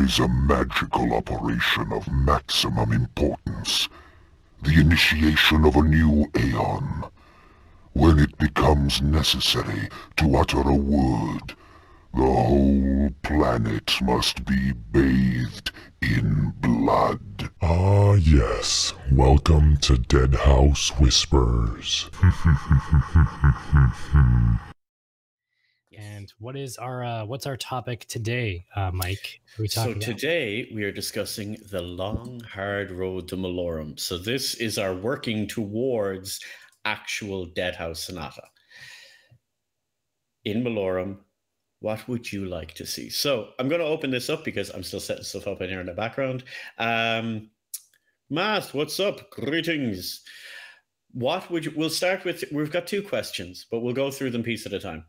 [0.00, 3.86] Is a magical operation of maximum importance.
[4.62, 7.04] The initiation of a new Aeon.
[7.92, 11.54] When it becomes necessary to utter a word,
[12.14, 17.50] the whole planet must be bathed in blood.
[17.60, 18.94] Ah, yes.
[19.12, 22.08] Welcome to Deadhaus Whispers.
[26.00, 29.42] And what is our uh, what's our topic today, uh, Mike?
[29.66, 30.00] So about?
[30.00, 34.00] today we are discussing the long, hard road to Malorum.
[34.00, 36.40] So this is our working towards
[36.86, 38.44] actual Deadhaus Sonata.
[40.46, 41.18] In Malorum,
[41.80, 43.10] what would you like to see?
[43.10, 45.80] So I'm going to open this up because I'm still setting stuff up in here
[45.80, 46.44] in the background.
[46.78, 47.50] Um,
[48.30, 49.30] Math, what's up?
[49.30, 50.22] Greetings.
[51.12, 51.72] What would you?
[51.76, 52.42] We'll start with.
[52.52, 55.04] We've got two questions, but we'll go through them piece at a time.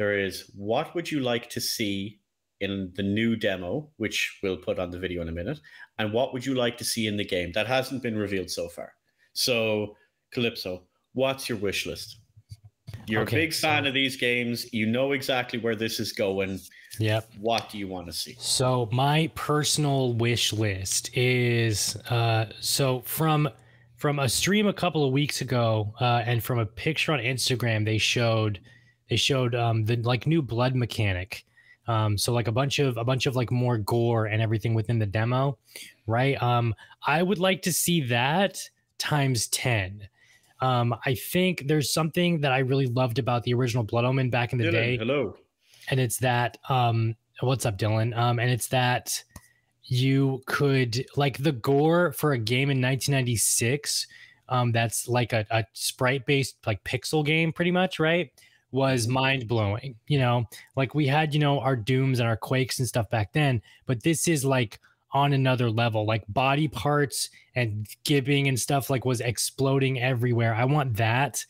[0.00, 2.20] There is what would you like to see
[2.62, 5.60] in the new demo, which we'll put on the video in a minute,
[5.98, 8.70] and what would you like to see in the game that hasn't been revealed so
[8.70, 8.94] far?
[9.34, 9.94] So,
[10.32, 12.16] Calypso, what's your wish list?
[13.06, 14.72] You're Okay, a big fan so- of these games.
[14.72, 16.58] You know exactly where this is going.
[16.98, 17.28] Yep.
[17.38, 18.36] What do you want to see?
[18.40, 23.50] So my personal wish list is uh so from
[23.96, 27.84] from a stream a couple of weeks ago uh and from a picture on Instagram
[27.84, 28.60] they showed
[29.10, 31.44] they showed um the like new blood mechanic.
[31.86, 34.98] Um so like a bunch of a bunch of like more gore and everything within
[34.98, 35.58] the demo,
[36.06, 36.40] right?
[36.42, 36.74] Um
[37.06, 38.58] I would like to see that
[38.98, 40.08] times 10.
[40.60, 44.52] Um I think there's something that I really loved about the original Blood Omen back
[44.52, 45.36] in the Dylan, day hello.
[45.90, 49.24] and it's that um what's up dylan um and it's that
[49.84, 54.06] you could like the gore for a game in 1996
[54.50, 58.30] um that's like a, a sprite based like pixel game pretty much right
[58.72, 60.44] was mind blowing you know?
[60.76, 64.02] Like we had you know our dooms and our quakes and stuff back then but
[64.02, 64.80] this is like
[65.12, 70.54] on another level like body parts and gibbing and stuff like was exploding everywhere.
[70.54, 71.44] I want that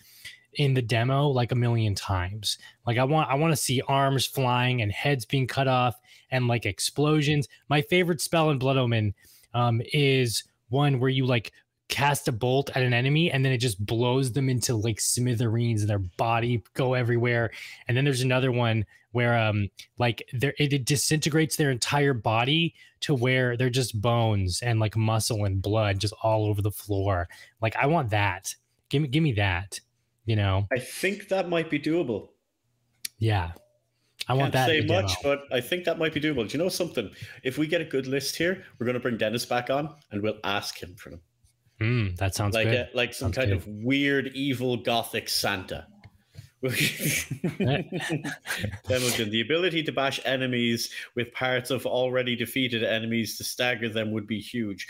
[0.55, 2.59] in the demo like a million times.
[2.87, 5.97] Like I want I want to see arms flying and heads being cut off
[6.31, 7.49] and like explosions.
[7.69, 9.15] My favorite spell in Blood Omen
[9.55, 11.53] um, is one where you like
[11.91, 15.83] cast a bolt at an enemy and then it just blows them into like smithereens
[15.83, 17.51] and their body go everywhere.
[17.89, 19.69] And then there's another one where um
[19.99, 24.97] like there it, it disintegrates their entire body to where they're just bones and like
[24.97, 27.29] muscle and blood just all over the floor.
[27.61, 28.55] Like I want that.
[28.89, 29.81] Give me give me that.
[30.27, 30.67] You know.
[30.73, 32.29] I think that might be doable.
[33.19, 33.53] Yeah.
[34.29, 34.67] I want Can't that.
[34.69, 36.49] say much, but I think that might be doable.
[36.49, 37.11] Do you know something?
[37.43, 40.23] If we get a good list here, we're going to bring Dennis back on and
[40.23, 41.21] we'll ask him for them.
[41.81, 42.89] Mm, that sounds like good.
[42.93, 43.59] a, like some Sounds kind good.
[43.59, 45.87] of weird evil gothic Santa.
[46.63, 46.77] Temujin,
[49.31, 54.27] the ability to bash enemies with parts of already defeated enemies to stagger them would
[54.27, 54.87] be huge.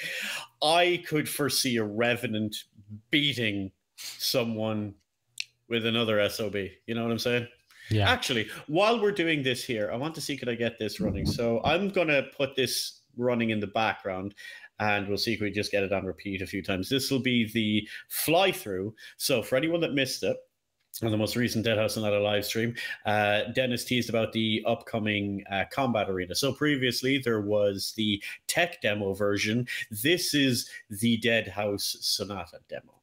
[0.62, 2.56] I could foresee a revenant
[3.10, 4.94] beating someone
[5.68, 6.56] with another SOB.
[6.86, 7.46] You know what I'm saying?
[7.90, 8.10] yeah.
[8.10, 11.24] Actually, while we're doing this here, I want to see could I get this running.
[11.26, 14.34] So I'm gonna put this running in the background,
[14.80, 16.88] and we'll see if we just get it on repeat a few times.
[16.88, 18.94] This will be the fly through.
[19.18, 20.36] So for anyone that missed it.
[21.04, 22.74] On the most recent Deadhaus Sonata live stream,
[23.06, 26.34] uh, Dennis teased about the upcoming uh, combat arena.
[26.34, 29.68] So previously there was the tech demo version.
[30.02, 33.00] This is the Deadhaus Sonata demo.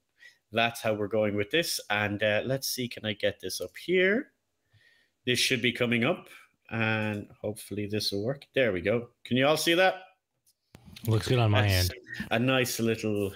[0.52, 1.80] That's how we're going with this.
[1.90, 4.32] And uh, let's see, can I get this up here?
[5.26, 6.28] This should be coming up,
[6.70, 8.46] and hopefully this will work.
[8.54, 9.10] There we go.
[9.24, 9.96] Can you all see that?
[11.06, 11.94] Looks good on my That's end.
[12.32, 13.34] A nice little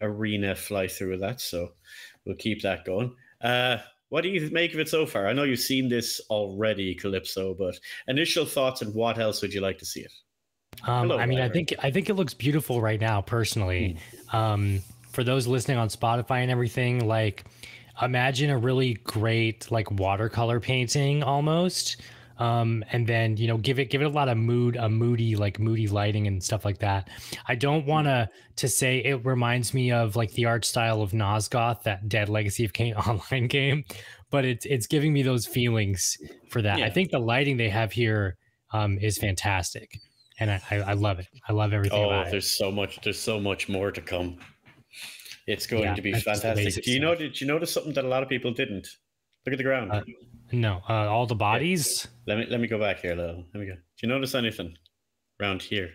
[0.00, 1.40] arena fly through of that.
[1.40, 1.72] So
[2.24, 3.14] we'll keep that going.
[3.42, 3.78] Uh,
[4.10, 5.26] what do you make of it so far?
[5.28, 7.78] I know you've seen this already, Calypso, but
[8.08, 10.12] initial thoughts and what else would you like to see it?
[10.84, 13.98] Um, Hello, I mean, I think I think it looks beautiful right now, personally.
[14.32, 17.44] Um, for those listening on Spotify and everything, like
[18.00, 22.00] imagine a really great like watercolor painting almost.
[22.40, 25.36] Um, and then you know give it give it a lot of mood a moody
[25.36, 27.10] like moody lighting and stuff like that
[27.48, 31.12] i don't want to to say it reminds me of like the art style of
[31.12, 33.84] nosgoth that dead legacy of Kain online game
[34.30, 36.16] but it's it's giving me those feelings
[36.48, 38.38] for that i think the lighting they have here
[38.72, 39.98] um, is fantastic
[40.38, 41.26] and I, I, I love it.
[41.46, 42.30] I love everything Oh, about it.
[42.30, 42.98] there's so much.
[43.02, 44.38] There's so much more to come.
[45.46, 46.84] It's going Yeah, to be that's just the fantastic.
[46.84, 47.14] Do you know?
[47.14, 48.88] Did you notice something that a lot of people didn't?
[49.44, 49.92] Look at the ground.
[49.92, 50.02] Uh,
[50.52, 52.08] No, uh, all the bodies.
[52.26, 53.44] let me let me go back here a little.
[53.54, 53.74] Let me go.
[53.74, 54.76] Do you notice anything
[55.40, 55.90] around here?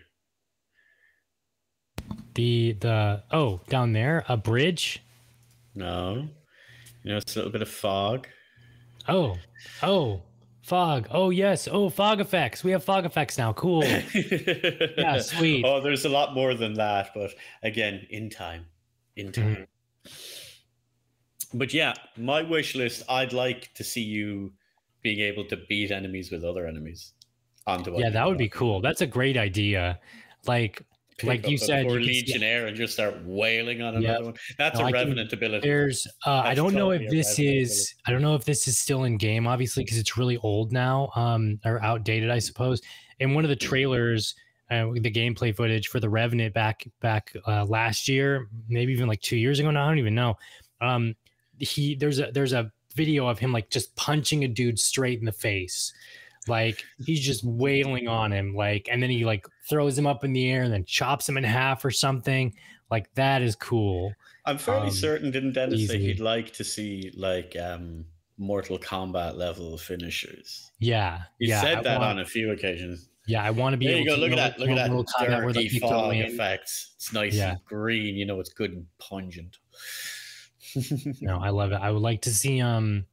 [2.34, 5.02] The the oh down there a bridge.
[5.74, 6.28] No.
[7.02, 8.28] You know, it's a little bit of fog.
[9.08, 9.36] Oh
[9.82, 10.22] oh
[10.66, 11.06] Fog.
[11.12, 11.68] Oh yes.
[11.70, 12.64] Oh, fog effects.
[12.64, 13.52] We have fog effects now.
[13.52, 13.84] Cool.
[14.14, 15.64] yeah, sweet.
[15.64, 17.30] Oh, there's a lot more than that, but
[17.62, 18.66] again, in time.
[19.14, 19.68] In time.
[20.04, 20.12] Mhm.
[21.54, 24.52] But yeah, my wish list, I'd like to see you
[25.02, 27.12] being able to beat enemies with other enemies.
[27.66, 28.80] Onto Yeah, that would be cool.
[28.80, 29.98] That's a great idea.
[30.46, 30.82] Like
[31.18, 34.24] Pick like you said, poor you can see- Legionnaire and just start wailing on another
[34.26, 34.34] one.
[34.58, 35.66] That's No, a I can- revenant ability.
[35.66, 39.04] There's, uh, I don't know if this is, I don't know if this is still
[39.04, 42.82] in game, obviously, because it's really old now, um, or outdated, I suppose.
[43.18, 44.34] In one of the trailers,
[44.70, 49.20] uh, the gameplay footage for the Revenant back back uh, last year, maybe even like
[49.22, 50.34] two years ago now, I don't even know.
[50.82, 51.14] Um,
[51.58, 55.24] he there's a there's a video of him like just punching a dude straight in
[55.24, 55.92] the face.
[56.48, 60.32] Like he's just wailing on him, like, and then he like throws him up in
[60.32, 62.54] the air and then chops him in half or something.
[62.90, 64.12] Like that is cool.
[64.44, 68.04] I'm fairly um, certain, didn't Dennis say he'd like to see like um
[68.38, 70.70] Mortal Kombat level finishers?
[70.78, 71.60] Yeah, He yeah.
[71.62, 73.08] said I that want- on a few occasions.
[73.28, 74.14] Yeah, I want to be There you able go.
[74.14, 74.60] to Look at that.
[74.60, 76.92] Look at that Mortal Kombat where the dirty fog effects.
[76.94, 77.50] It's nice Yeah.
[77.52, 78.14] and green.
[78.14, 79.58] You know, it's good and pungent.
[81.20, 81.76] No, I love it.
[81.76, 83.06] I would like to see um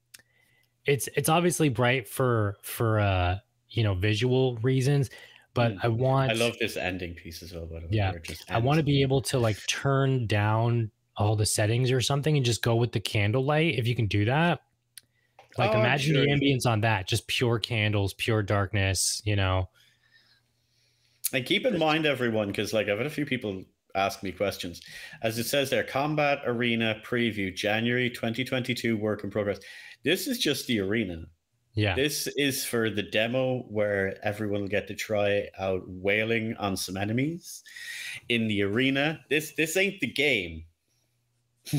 [0.86, 3.40] it's it's obviously bright for for uh
[3.70, 5.10] you know visual reasons,
[5.54, 5.80] but Mm.
[5.84, 7.66] I want I love this ending piece as well.
[7.68, 8.10] By the way, Yeah.
[8.10, 11.92] where it just I want to be able to like turn down all the settings
[11.92, 14.62] or something and just go with the candlelight if you can do that.
[15.58, 19.70] Like Oh, imagine sure the ambience on that, just pure candles, pure darkness, you know.
[21.34, 23.64] And keep in mind, everyone, because like I've had a few people
[23.95, 24.81] ask me questions.
[25.22, 29.60] As it says there, Combat Arena Preview, January 2022, work in progress.
[30.04, 31.25] This is just the arena.
[31.75, 31.95] Yeah.
[31.95, 36.98] This is for the demo where everyone will get to try out wailing on some
[36.98, 37.63] enemies
[38.30, 39.22] in the arena.
[39.30, 40.66] This this ain't the game.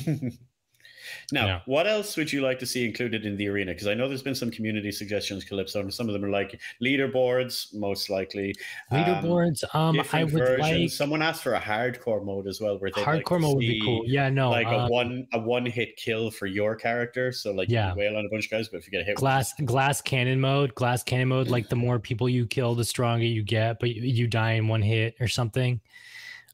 [1.32, 3.72] now, what else would you like to see included in the arena?
[3.72, 6.60] Because I know there's been some community suggestions, Calypso, and some of them are like
[6.82, 8.54] leaderboards, most likely.
[8.90, 9.74] um, Leaderboards.
[9.74, 10.60] Um, I would versions.
[10.60, 13.80] like Someone asked for a hardcore mode as well, where they hardcore mode would be
[13.80, 14.04] cool.
[14.06, 14.50] Yeah, no.
[14.50, 17.32] like a um, one a one hit kill for your character.
[17.32, 17.92] So like Yeah.
[17.92, 19.52] you wail on a bunch of guys, but if you get a hit, with glass
[19.64, 23.42] glass cannon mode glass cannon mode like the more people you kill the stronger you
[23.42, 25.80] get but you, you die in one hit or something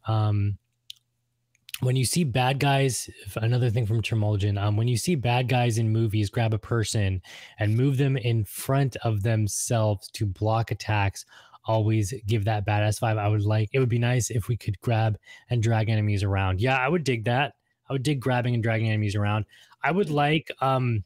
[0.06, 0.56] um
[1.80, 5.78] when you see bad guys another thing from Tremulgin, um when you see bad guys
[5.78, 7.20] in movies grab a person
[7.58, 11.24] and move them in front of themselves to block attacks
[11.66, 14.80] always give that badass vibe i would like it would be nice if we could
[14.80, 15.18] grab
[15.50, 17.52] and drag enemies around yeah i would dig that
[17.88, 19.44] i would dig grabbing and dragging enemies around
[19.84, 21.04] i would like um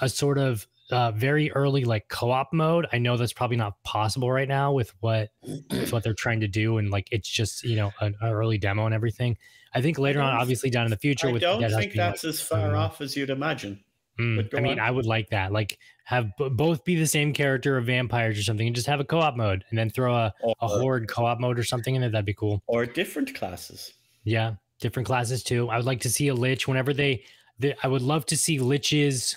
[0.00, 2.86] a sort of uh, very early like co-op mode.
[2.92, 5.30] I know that's probably not possible right now with what
[5.70, 8.84] with what they're trying to do, and like it's just you know an early demo
[8.84, 9.38] and everything.
[9.74, 12.24] I think later on, obviously down in the future, with I with don't think that's
[12.24, 13.82] as far off as you'd imagine.
[14.20, 14.80] Mm, I mean, on.
[14.80, 15.52] I would like that.
[15.52, 19.00] Like, have b- both be the same character of vampires or something, and just have
[19.00, 22.12] a co-op mode, and then throw a, a horde co-op mode or something in it.
[22.12, 22.62] That'd be cool.
[22.66, 23.94] or different classes.
[24.24, 25.70] Yeah, different classes too.
[25.70, 27.24] I would like to see a lich whenever they.
[27.58, 29.36] they I would love to see liches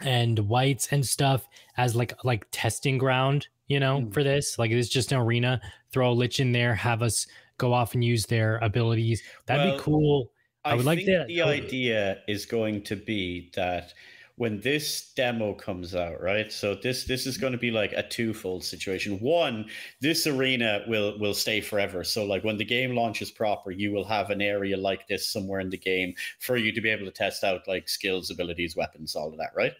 [0.00, 1.46] and wights and stuff
[1.76, 3.46] as like like testing ground.
[3.66, 4.12] You know, Mm.
[4.12, 5.60] for this, like it's just an arena.
[5.90, 7.26] Throw a lich in there, have us
[7.56, 9.22] go off and use their abilities.
[9.46, 10.30] That'd Well, be cool.
[10.64, 13.92] I would like that- the idea is going to be that
[14.36, 16.50] when this demo comes out, right?
[16.50, 19.18] So this this is going to be like a twofold situation.
[19.20, 19.66] One,
[20.00, 22.02] this arena will will stay forever.
[22.02, 25.60] So like when the game launches proper, you will have an area like this somewhere
[25.60, 29.14] in the game for you to be able to test out like skills, abilities, weapons,
[29.14, 29.74] all of that, right?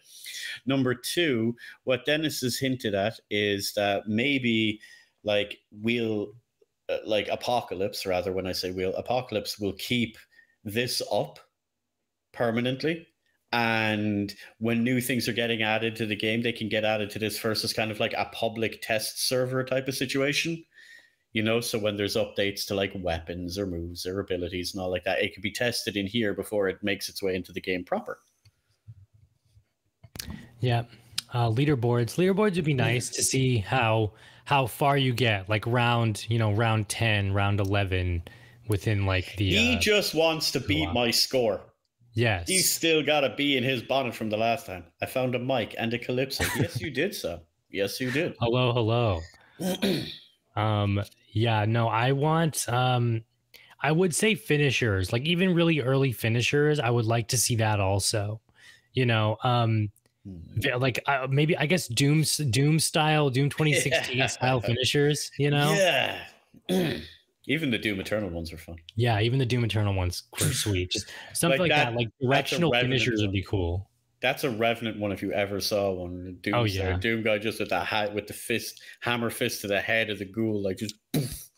[0.65, 4.79] Number two, what Dennis has hinted at is that maybe
[5.25, 6.33] like we'll
[6.87, 10.19] uh, like apocalypse rather when i say we'll apocalypse will keep
[10.63, 11.39] this up
[12.31, 13.07] permanently
[13.55, 17.19] and when new things are getting added to the game they can get added to
[17.19, 20.61] this first as kind of like a public test server type of situation
[21.31, 24.91] you know so when there's updates to like weapons or moves or abilities and all
[24.91, 27.61] like that it can be tested in here before it makes its way into the
[27.61, 28.19] game proper
[30.59, 30.83] Yeah.
[31.33, 32.15] Uh, leaderboards.
[32.17, 34.13] Leaderboards would be nice to see how
[34.45, 38.23] how far you get, like round, you know, round ten, round eleven,
[38.69, 39.49] within like the.
[39.49, 41.61] he uh, just wants to beat my score
[42.15, 42.47] yes.
[42.47, 45.39] he's still got a bee in his bonnet from the last time i found a
[45.39, 49.21] mic and a calypso yes you did so yes you did hello, hello.
[50.55, 51.03] Um.
[51.33, 51.65] Yeah.
[51.65, 51.89] No.
[51.89, 52.67] I want.
[52.69, 53.23] Um.
[53.81, 56.79] I would say finishers, like even really early finishers.
[56.79, 58.39] I would like to see that also.
[58.93, 59.35] You know.
[59.43, 59.89] Um.
[60.79, 64.27] Like uh, maybe I guess Doom Doom style Doom 2016 Yeah.
[64.27, 65.29] style finishers.
[65.37, 65.73] You know.
[65.73, 66.19] Yeah.
[67.47, 68.77] Even the Doom Eternal ones are fun.
[68.95, 70.91] Yeah, even the Doom Eternal ones were sweet.
[70.91, 73.89] Just something Like like, that- that, like directional finishers would be cool.
[74.21, 76.37] That's a Revenant one if you ever saw one.
[76.41, 76.97] Doom, Oh, uh, yeah.
[76.97, 80.17] Doom guy just with the hat with the fist, hammer fist to the head of
[80.19, 80.95] the ghoul, like just.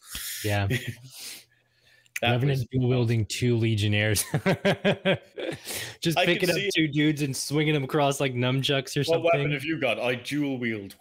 [0.44, 0.68] Yeah.
[2.22, 4.26] That Revenant dual wielding two legionnaires.
[6.02, 6.74] Just I picking up see it.
[6.76, 9.24] two dudes and swinging them across like nunchucks or something.
[9.24, 10.00] What weapon have you got?
[10.00, 10.96] I dual wield.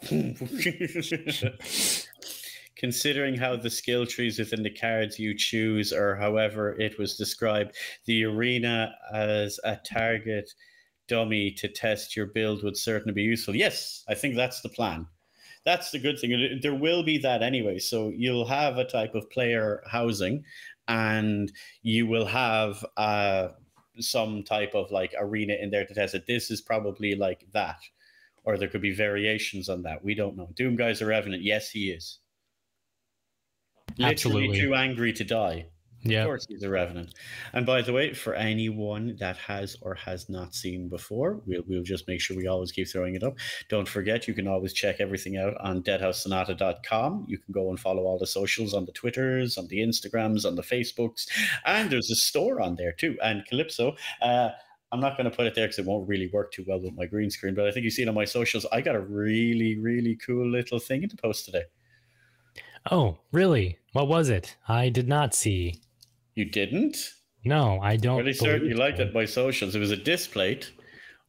[2.77, 7.75] Considering how the skill trees within the cards you choose, or however it was described,
[8.05, 10.53] the arena as a target
[11.09, 13.57] dummy to test your build would certainly be useful.
[13.57, 15.07] Yes, I think that's the plan.
[15.65, 16.61] That's the good thing.
[16.63, 17.79] There will be that anyway.
[17.79, 20.45] So you'll have a type of player housing,
[20.87, 21.51] and
[21.83, 23.49] you will have uh,
[23.99, 26.27] some type of like arena in there to test it.
[26.27, 27.81] This is probably like that,
[28.45, 30.05] or there could be variations on that.
[30.05, 30.51] We don't know.
[30.55, 31.43] Doom Guy's a revenant.
[31.43, 32.19] Yes, he is.
[33.99, 34.61] Literally Absolutely.
[34.61, 35.67] too angry to die.
[36.09, 36.21] Yeah.
[36.21, 37.15] Of course, he's a revenant.
[37.53, 41.83] And by the way, for anyone that has or has not seen before, we'll, we'll
[41.83, 43.35] just make sure we always keep throwing it up.
[43.69, 47.27] Don't forget, you can always check everything out on deadhaussonata.com.
[47.29, 50.55] You can go and follow all the socials on the Twitters, on the Instagrams, on
[50.55, 51.27] the Facebooks,
[51.65, 53.17] and there's a store on there too.
[53.23, 54.51] And Calypso, uh,
[54.93, 56.95] I'm not going to put it there because it won't really work too well with
[56.95, 58.65] my green screen, but I think you see it on my socials.
[58.71, 61.65] I got a really, really cool little thing to post today.
[62.91, 63.79] Oh, really?
[63.97, 64.55] What was it?
[64.69, 65.81] I did not see.
[66.35, 67.15] You didn't?
[67.47, 68.19] No, I don't.
[68.19, 69.15] Really certain you liked it.
[69.15, 69.75] My socials.
[69.75, 70.71] It was a Displate.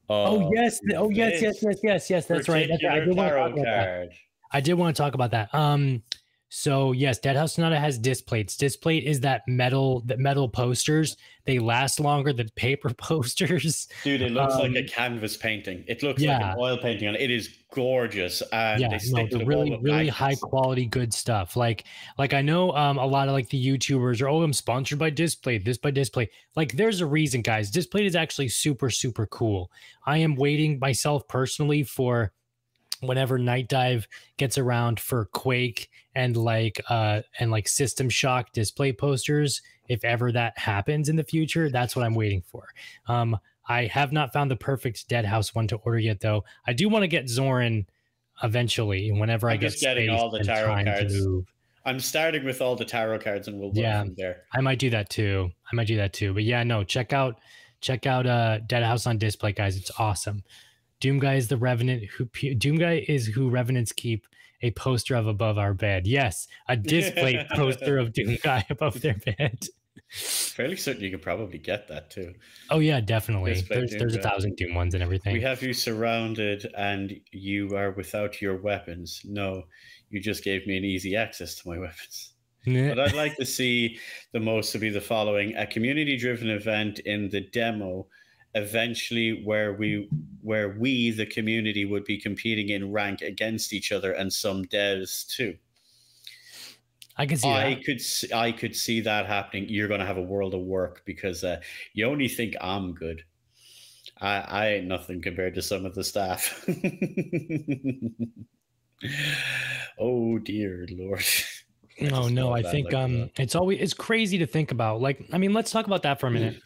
[0.10, 0.82] Oh yes!
[0.94, 1.42] Oh yes!
[1.42, 1.64] Yes!
[1.64, 1.80] Yes!
[1.82, 2.10] Yes!
[2.10, 2.26] Yes!
[2.26, 2.68] That's right.
[2.68, 3.04] That's right.
[3.04, 4.10] I did want to talk about that.
[4.52, 5.56] I did want to talk about that.
[5.56, 6.04] Um,
[6.50, 8.56] so yes, Deadhaus Sonata has Displates.
[8.56, 11.18] Disc plate is that metal, that metal posters.
[11.46, 13.88] They last longer than paper posters.
[14.04, 15.84] Dude, it looks like a Um, canvas painting.
[15.88, 18.42] It looks like an oil painting, and it is gorgeous.
[18.54, 21.58] And yeah, they no, to the really, really high quality, good stuff.
[21.58, 21.84] Like,
[22.18, 25.10] like I know um, a lot of like the YouTubers are, oh, I'm sponsored by
[25.10, 26.30] Displate, this by Displate.
[26.56, 27.70] Like, there's a reason, guys.
[27.72, 29.70] Displate is actually super, super cool.
[30.06, 32.32] I am waiting myself personally for
[33.02, 34.06] whenever Nightdive
[34.38, 39.62] gets around for Quake and like uh and like System Shock Displate posters.
[39.88, 42.68] If ever that happens in the future, that's what I'm waiting for.
[43.08, 43.38] Um,
[43.70, 46.44] I have not found the perfect Deadhaus one to order yet, though.
[46.66, 47.86] I do want to get Zoran
[48.44, 49.12] eventually.
[49.12, 51.16] Whenever I I'm get just getting all the tarot cards.
[51.86, 54.02] I'm starting with all the tarot cards, and we'll work Yeah.
[54.04, 54.44] from there.
[54.54, 55.52] I might do that too.
[55.72, 56.34] I might do that too.
[56.34, 57.40] But yeah, no, check out
[57.80, 59.78] check out uh Deadhaus on Displate, guys.
[59.78, 60.44] It's awesome.
[61.00, 64.26] Doom Guy is the Revenant who pe- Doom Guy is who Revenants keep
[64.62, 66.08] a poster of above our bed.
[66.08, 69.68] Yes, a Displate poster of Doom Guy above their bed.
[70.10, 72.34] Fairly certain you could probably get that too.
[72.70, 73.56] Oh yeah, definitely.
[73.56, 75.34] Displate There's there's a thousand Doom ones and everything.
[75.34, 79.22] We have you surrounded, and you are without your weapons.
[79.26, 79.64] No,
[80.10, 82.34] you just gave me an easy access to my weapons.
[82.66, 83.98] But I'd like to see
[84.34, 88.08] the most to be the following: a community-driven event in the demo,
[88.56, 90.10] eventually where we
[90.42, 95.28] where we the community would be competing in rank against each other and some devs
[95.28, 95.58] too.
[97.18, 97.84] I can see I that.
[97.84, 99.68] could see, I could see that happening.
[99.70, 101.62] You're going to have a world of work because uh,
[101.94, 103.24] you only think I'm good.
[104.22, 106.66] I, I ain't nothing compared to some of the staff.
[110.00, 111.24] oh dear lord.
[112.00, 115.02] I Oh no, I that think like um it's always it's crazy to think about.
[115.02, 116.62] Like, I mean, let's talk about that for a minute.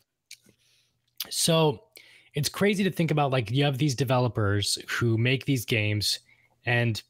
[1.32, 1.84] So
[2.34, 6.20] it's crazy to think about like you have these developers who make these games
[6.66, 7.02] and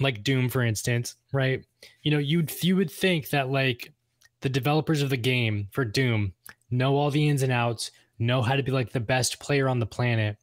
[0.00, 1.64] like Doom, for instance, right?
[2.02, 3.92] You know, you'd you would think that like
[4.40, 6.32] the developers of the game for Doom
[6.70, 9.78] know all the ins and outs, know how to be like the best player on
[9.78, 10.36] the planet.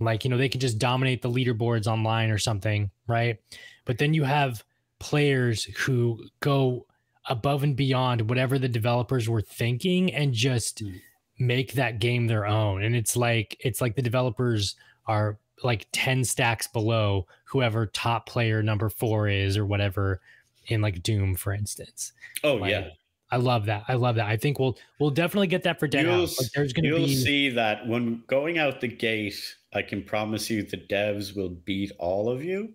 [0.00, 3.38] Like, you know, they can just dominate the leaderboards online or something, right?
[3.84, 4.64] But then you have
[4.98, 6.86] players who go
[7.28, 11.00] above and beyond whatever the developers were thinking and just Mm.
[11.38, 14.76] Make that game their own and it's like it's like the developers
[15.06, 20.20] are like 10 stacks below whoever top player number 4 is or whatever
[20.68, 22.12] in like doom for instance
[22.44, 22.88] Oh Like, yeah.
[23.30, 26.06] i love that i love that i think we'll we'll definitely get that for dead
[26.06, 29.34] You'll, like there's gonna you'll be see that when going out the gate,
[29.72, 32.74] I can promise you the devs will beat all of you.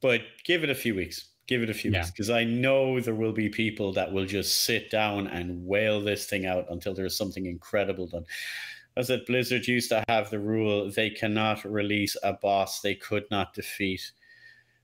[0.00, 1.30] But give it a few weeks.
[1.48, 1.98] Give it a few Yeah.
[2.00, 6.00] weeks because I know there will be people that will just sit down and wail
[6.00, 8.24] this thing out until there's something incredible done.
[8.96, 13.24] As that Blizzard used to have the rule they cannot release a boss they could
[13.30, 14.12] not defeat,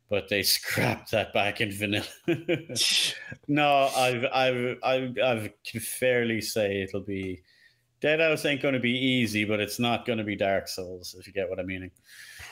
[0.09, 2.07] but they scrapped that back in vanilla.
[3.49, 7.43] no, I've, I've, I've, I can fairly say it'll be.
[8.01, 11.27] Deadhaus ain't going to be easy, but it's not going to be Dark Souls, if
[11.27, 11.91] you get what I mean.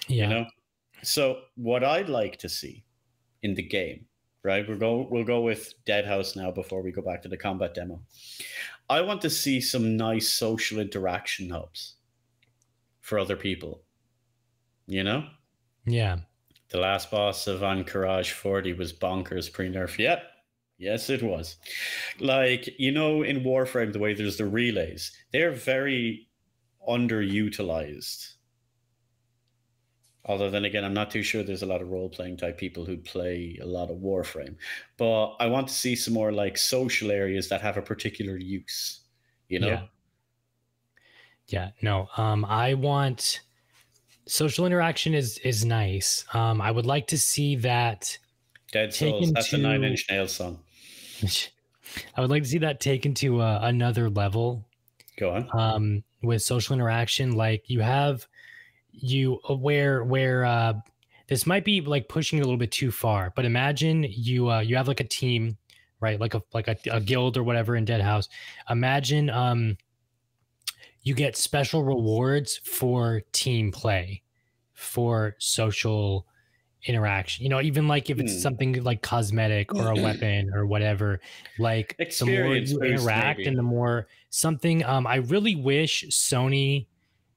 [0.09, 0.47] yeah You know.
[1.03, 2.83] So what I'd like to see
[3.47, 4.05] in the game,
[4.43, 4.67] right?
[4.69, 5.07] We'll go.
[5.11, 8.01] We'll go with Deadhaus now before we go back to the combat demo.
[8.91, 11.95] I want to see some nice social interaction hubs
[13.01, 13.83] for other people.
[14.87, 15.29] You know,
[15.87, 16.17] Yeah.
[16.69, 19.99] the last boss of Anchorage 40 was bonkers pre nerf.
[19.99, 20.23] Yep.
[20.79, 21.57] Yes, it was.
[22.21, 26.29] Like, you know, in Warframe, the way there's the relays, they're very
[26.87, 28.35] underutilized.
[30.27, 32.85] Although, then again, I'm not too sure there's a lot of role playing type people
[32.85, 34.57] who play a lot of Warframe.
[34.97, 39.03] But I want to see some more like social areas that have a particular use,
[39.49, 39.69] you know?
[39.69, 39.83] Yeah.
[41.47, 41.71] Yeah.
[41.81, 42.09] No.
[42.17, 43.41] Um, I want
[44.27, 46.25] social interaction is is nice.
[46.35, 48.19] Um, I would like to see that
[48.73, 50.59] Dead Souls, that's a nine inch nail song.
[52.17, 54.67] I would like to see that taken to uh, another level
[55.17, 55.49] Go on.
[55.59, 57.37] um, with social interaction.
[57.37, 58.27] Like you have
[58.97, 60.75] you where where uh,
[61.29, 63.33] this might be like pushing it a little bit too far.
[63.35, 65.59] But imagine you uh, you have like a team,
[66.01, 66.21] right?
[66.21, 68.29] Like a like a, a guild or whatever in Deadhaus.
[68.71, 69.77] Imagine um,
[71.03, 74.23] you get special rewards for team play,
[74.73, 76.27] for social
[76.87, 77.45] interaction.
[77.45, 78.41] You know, even like if it's Hmm.
[78.41, 81.21] something like cosmetic or a weapon or whatever,
[81.59, 83.47] like Experience the more you interact maybe.
[83.47, 86.89] and the more something um I really wish Sony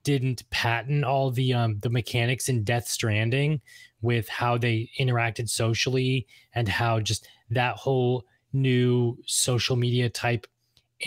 [0.02, 3.60] didn't patent all the um the mechanics in Death Stranding
[4.00, 10.46] with how they interacted socially and how just that whole new social media type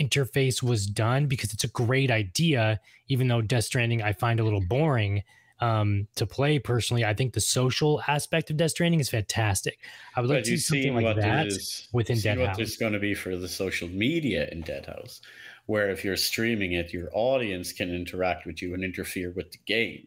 [0.00, 4.44] interface was done because it's a great idea even though Death Stranding I find a
[4.44, 5.22] little boring
[5.60, 7.04] um to play personally.
[7.04, 9.78] I think the social aspect of Death Stranding is fantastic.
[10.16, 11.52] I would like to see something like that
[11.92, 12.56] within see Dead what House.
[12.56, 15.20] there's going to be for the social media in Deadhaus,
[15.66, 19.58] where if you're streaming it, your audience can interact with you and interfere with the
[19.66, 20.06] game,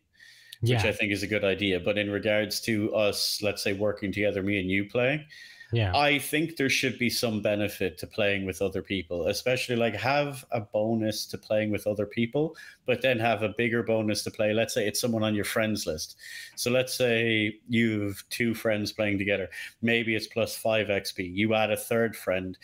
[0.61, 1.79] which I think is a good idea.
[1.79, 5.25] But in regards to us, let's say working together, me and you playing,
[5.73, 9.95] yeah I think there should be some benefit to playing with other people, especially like
[9.95, 14.31] have a bonus to playing with other people, but then have a bigger bonus to
[14.31, 14.53] play.
[14.53, 16.15] Let's say it's someone on your friends list.
[16.55, 19.49] So let's say you've two friends playing together.
[19.81, 21.35] Maybe it's plus five XP.
[21.35, 22.57] You add a third friend,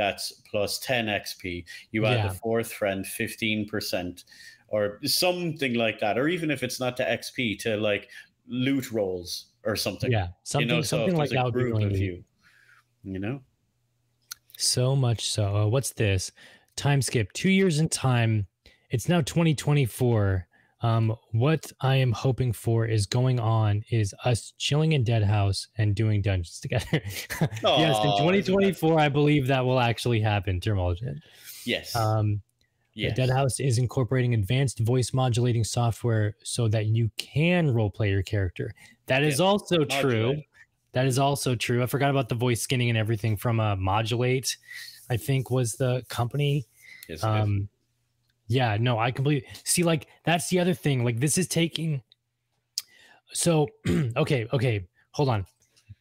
[0.00, 1.64] that's plus 10 XP.
[1.92, 2.28] You add Yeah.
[2.28, 4.24] the fourth friend, 15%,
[4.68, 6.16] or something like that.
[6.16, 8.08] Or even if it's not to XP, to like
[8.48, 10.10] loot rolls or something.
[10.10, 12.24] yeah something you know, something if like that would be really you.
[13.04, 13.42] You know?
[14.56, 15.54] So much so.
[15.56, 16.32] Uh, what's this?
[16.76, 17.30] Time skip.
[17.32, 18.46] Two years in time.
[18.90, 20.46] It's now 2024.
[20.82, 25.94] Um, what I am hoping for is going on is us chilling in Deadhaus and
[25.94, 26.86] doing dungeons together.
[26.92, 30.58] yes, in 2024, I believe that will actually happen.
[30.60, 31.20] Termologen.
[31.64, 31.94] Yes.
[31.94, 32.40] Um,
[32.94, 33.18] yes.
[33.18, 38.74] Deadhaus is incorporating advanced voice modulating software so that you can role play your character.
[39.06, 40.40] That is Yeah, also true.
[40.92, 41.82] That is also true.
[41.82, 44.56] I forgot about the voice skinning and everything from uh, Modulate.
[45.08, 46.66] I think was the company.
[47.08, 47.68] Yes, it is.
[48.50, 49.84] Yeah, no, I completely see.
[49.84, 51.04] Like that's the other thing.
[51.04, 52.02] Like this is taking.
[53.32, 55.46] So okay, okay, hold on.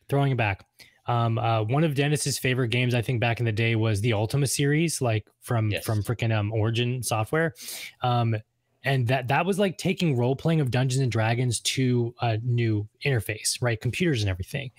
[0.10, 0.66] Throwing it back.
[1.06, 4.14] Um, uh, one of Dennis's favorite games, I think, back in the day was the
[4.14, 5.86] Ultima series, like from Yes.
[5.86, 7.54] from freaking um, Origin Software.
[8.02, 8.36] Um,
[8.84, 12.88] and that that was like taking role playing of Dungeons and Dragons to a new
[13.06, 13.80] interface, right?
[13.80, 14.72] Computers and everything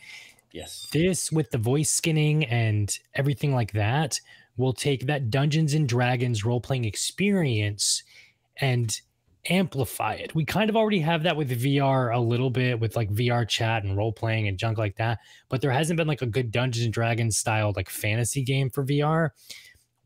[0.52, 0.88] yes.
[0.92, 4.20] this with the voice skinning and everything like that
[4.60, 8.02] will take that Dungeons and Dragons role playing experience
[8.58, 9.00] and
[9.48, 10.34] amplify it.
[10.34, 13.84] We kind of already have that with VR a little bit with like VR chat
[13.84, 15.18] and role playing and junk like that,
[15.48, 18.84] but there hasn't been like a good Dungeons and Dragons style like fantasy game for
[18.84, 19.30] VR.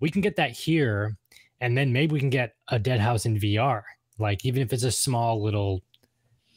[0.01, 1.17] We can get that here
[1.61, 3.83] and then maybe we can get a Deadhaus in VR.
[4.19, 5.83] Like even if it's a small little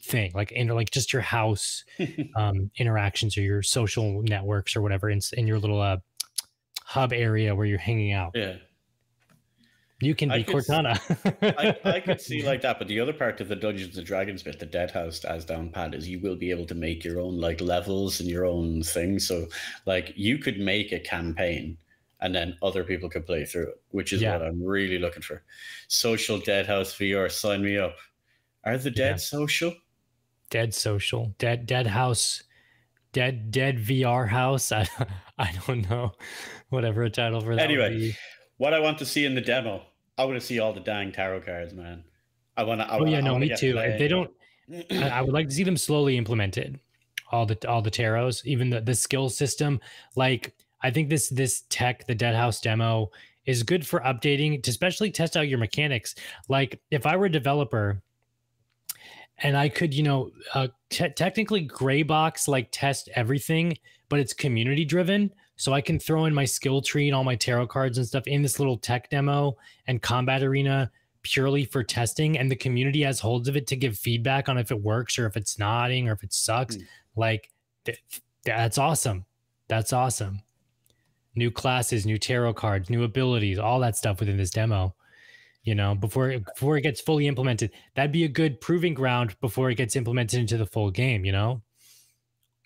[0.02, 1.84] thing, like in like just your house
[2.36, 5.96] um, interactions or your social networks or whatever in, in your little uh,
[6.88, 8.32] hub area where you're hanging out.
[8.34, 8.56] yeah.
[10.00, 10.94] You can I be s- Cortana.
[11.58, 14.44] I, I could see like that, but the other part of the Dungeons and Dragons
[14.44, 17.36] bit, the Deadhaus as down pat, is you will be able to make your own
[17.40, 19.18] like levels and your own thing.
[19.18, 19.48] So
[19.86, 21.76] like you could make a campaign
[22.20, 24.38] and then other people could play through it, which is Yeah.
[24.38, 25.42] what I'm really looking for.
[25.88, 27.96] Social Deadhaus VR, sign me up.
[28.64, 29.16] Are the dead Yeah.
[29.16, 29.74] social?
[30.50, 32.42] dead social, dead dead house,
[33.12, 34.70] dead dead VR house.
[34.72, 34.86] I
[35.42, 36.12] I don't know,
[36.68, 37.62] whatever a title for that.
[37.62, 38.16] Anyway.
[38.56, 39.82] What I want to see in the demo,
[40.18, 42.02] I want to see all the dang tarot cards, man.
[42.56, 42.92] I want to.
[42.92, 43.78] oh yeah, no, me too.
[43.78, 44.30] If they don't,
[44.90, 46.80] I, would like to see them slowly implemented.
[47.30, 49.80] All the all the tarots, even the the skill system.
[50.16, 53.12] Like I think this this tech, the Deadhaus demo,
[53.46, 56.16] is good for updating to especially test out your mechanics.
[56.48, 58.02] Like if I were a developer
[59.38, 64.32] and I could, you know, uh, te- technically gray box like test everything, but it's
[64.32, 65.32] community driven.
[65.56, 68.26] So I can throw in my skill tree and all my tarot cards and stuff
[68.26, 69.56] in this little tech demo
[69.88, 70.90] and combat arena
[71.22, 74.70] purely for testing and the community has holds of it to give feedback on if
[74.70, 76.86] it works or if it's nodding or if it sucks, Mm.
[77.16, 77.50] like
[77.84, 78.00] th-
[78.44, 79.24] that's awesome.
[79.66, 80.42] That's awesome.
[81.34, 84.94] New classes, new tarot cards, new abilities, all that stuff within this demo.
[85.64, 89.70] You know, before before it gets fully implemented, that'd be a good proving ground before
[89.70, 91.24] it gets implemented into the full game.
[91.24, 91.62] You know,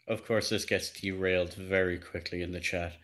[0.09, 2.95] Of course, this gets derailed very quickly in the chat.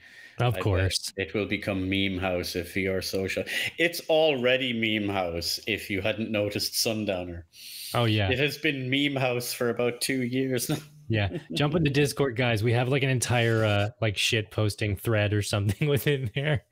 [0.40, 1.12] of I course.
[1.16, 3.44] It will become meme house if VR social.
[3.78, 7.46] It's already meme house if you hadn't noticed Sundowner.
[7.94, 10.76] Oh yeah, It has been meme house for about two years now.
[11.08, 11.38] yeah.
[11.54, 12.62] Jump into Discord, guys.
[12.62, 16.64] We have like an entire uh like shit posting thread or something within there.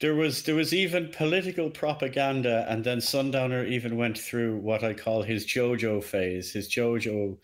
[0.00, 4.92] There was there was even political propaganda, and then Sundowner even went through what I
[4.92, 7.38] call his JoJo phase, his JoJo,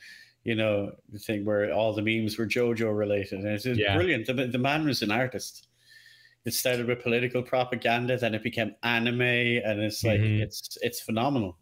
[0.45, 3.95] you know, the thing where all the memes were JoJo related, and it's Yeah.
[3.97, 4.27] brilliant.
[4.27, 5.69] The, the man was an artist.
[6.45, 10.41] It started with political propaganda, then it became anime, and it's like Mhm.
[10.41, 11.57] it's it's phenomenal.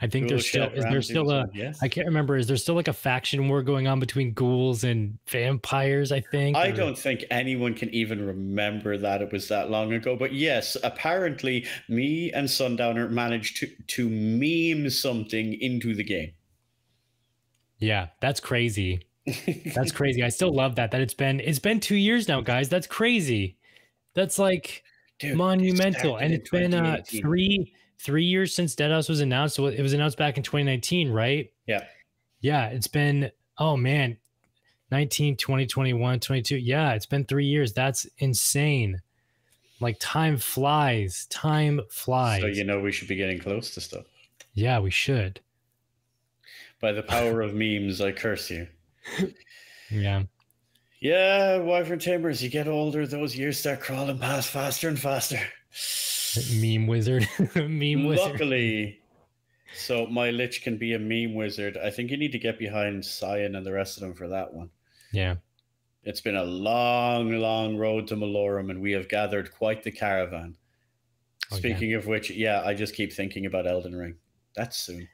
[0.00, 1.78] I think there's still is there still a yes.
[1.82, 2.36] I can't remember.
[2.36, 6.12] Is there still like a faction war going on between ghouls and vampires?
[6.12, 6.56] I think.
[6.56, 10.14] I or- don't think anyone can even remember that it was that long ago.
[10.14, 16.32] But yes, apparently, me and Sundowner managed to to meme something into the game.
[17.78, 19.06] Yeah, that's crazy.
[19.74, 20.22] That's crazy.
[20.22, 20.90] I still love that.
[20.90, 22.68] That it's been it's been two years now, guys.
[22.68, 23.56] That's crazy.
[24.14, 24.82] That's like
[25.18, 29.56] Dude, monumental, started and it's been uh three three years since Deadhaus was announced.
[29.56, 31.50] So it was announced back in 2019, right?
[31.66, 31.84] Yeah.
[32.40, 34.16] Yeah, it's been oh man,
[34.90, 36.56] 19, 20, 21, 22.
[36.56, 37.72] Yeah, it's been three years.
[37.72, 39.02] That's insane.
[39.80, 41.26] Like time flies.
[41.30, 42.40] Time flies.
[42.40, 44.06] So you know we should be getting close to stuff.
[44.54, 45.40] yeah, we should.
[46.80, 48.68] By the power of memes, I curse you.
[49.90, 50.24] Yeah.
[51.00, 55.40] Yeah, Wyvern Tamers, you get older, those years start crawling past faster and faster.
[56.60, 57.28] Meme wizard.
[57.54, 58.32] Meme wizard.
[58.32, 59.00] Luckily,
[59.74, 61.76] so my Lich can be a meme wizard.
[61.76, 64.52] I think you need to get behind Cyan and the rest of them for that
[64.52, 64.70] one.
[65.12, 65.36] Yeah.
[66.04, 70.56] It's been a long, long road to Malorum, and we have gathered quite the caravan.
[71.50, 71.58] Oh, yeah.
[71.58, 74.16] Speaking of which, yeah, I just keep thinking about Elden Ring.
[74.54, 75.08] That's soon.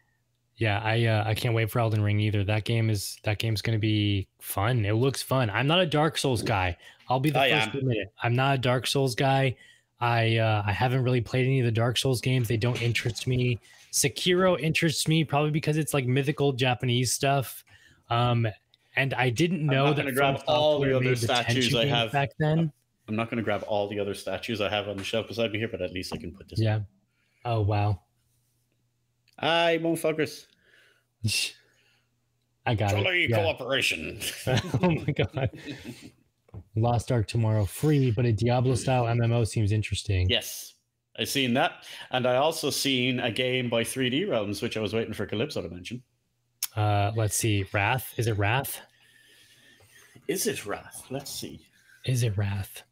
[0.56, 2.44] Yeah, I uh, I can't wait for Elden Ring either.
[2.44, 4.84] That game is that game's gonna be fun.
[4.84, 5.50] It looks fun.
[5.50, 6.76] I'm not a Dark Souls guy.
[7.08, 8.12] I'll be the I first to admit it.
[8.22, 9.56] I'm not a Dark Souls guy.
[10.00, 12.46] I uh, I haven't really played any of the Dark Souls games.
[12.46, 13.58] They don't interest me.
[13.92, 17.64] Sekiro interests me probably because it's like mythical Japanese stuff.
[18.10, 18.46] Um,
[18.96, 21.74] and I didn't I'm know not that gonna grab all the other made the statues
[21.74, 22.12] I have.
[22.12, 22.72] back then.
[23.08, 25.52] I'm not going to grab all the other statues I have on the shelf beside
[25.52, 26.58] me here, but at least I can put this.
[26.58, 26.80] Yeah.
[27.44, 28.00] Oh wow.
[29.38, 30.46] Aye, motherfuckers.
[32.66, 33.30] I got it.
[33.30, 33.42] Yeah.
[33.42, 34.20] cooperation.
[34.46, 35.50] oh my god.
[36.76, 40.28] Lost Ark tomorrow free, but a Diablo style MMO seems interesting.
[40.30, 40.74] yes,
[41.18, 44.94] I seen that, and I also seen a game by 3D Realms, which I was
[44.94, 46.02] waiting for Calypso to mention.
[46.74, 47.64] Uh, let's see.
[47.72, 48.14] Wrath.
[48.16, 48.80] Is it Wrath?
[50.26, 51.04] Is it Wrath?
[51.10, 51.60] Let's see.
[52.04, 52.82] Is it Wrath?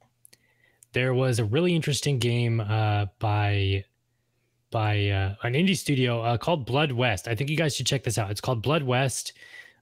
[0.92, 3.84] There was a really interesting game uh, by
[4.72, 7.28] by uh, an indie studio uh, called Blood West.
[7.28, 8.32] I think you guys should check this out.
[8.32, 9.34] It's called Blood West,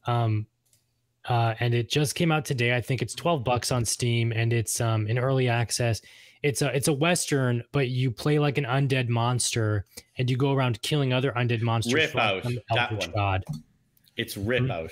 [0.07, 0.47] um,
[1.27, 2.77] uh, and it just came out today.
[2.77, 6.03] I think it's twelve bucks on Steam, and it's um, in early access.
[6.43, 9.87] It's a it's a western, but you play like an undead monster,
[10.19, 11.95] and you go around killing other undead monsters.
[11.95, 13.11] Rip like, Out, that one.
[13.15, 13.45] god.
[14.17, 14.71] It's Rip Mhm.
[14.71, 14.91] Out.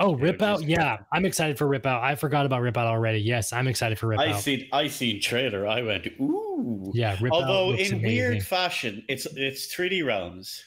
[0.00, 0.66] Oh, Yeah, Ripout!
[0.66, 2.00] Yeah, I'm excited for Ripout.
[2.02, 3.18] I forgot about Ripout already.
[3.20, 4.40] Yes, I'm excited for Rip I Out.
[4.40, 5.66] seen I seen trailer.
[5.66, 6.90] I went ooh.
[6.94, 8.02] Yeah, Rip Although in amazing.
[8.02, 10.64] weird fashion, it's it's 3D Realms.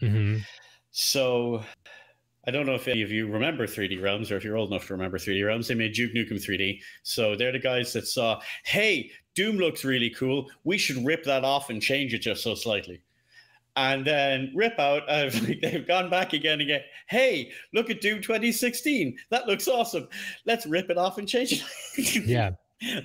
[0.00, 0.40] Mhm.
[0.92, 1.62] So
[2.46, 4.86] I don't know if any of you remember 3D Realms or if you're old enough
[4.86, 5.66] to remember 3D Realms.
[5.66, 6.80] They made Duke Nukem 3D.
[7.02, 10.48] So they're the guys that saw, hey, Doom looks really cool.
[10.62, 13.02] We should rip that off and change it just so slightly.
[13.76, 15.30] And then Ripout, uh,
[15.62, 16.80] they've gone back again and again.
[17.08, 19.16] Hey, look at Doom 2016.
[19.30, 20.08] That looks awesome.
[20.46, 21.52] Let's rip it off and change
[21.96, 22.26] it.
[22.26, 22.50] Yeah,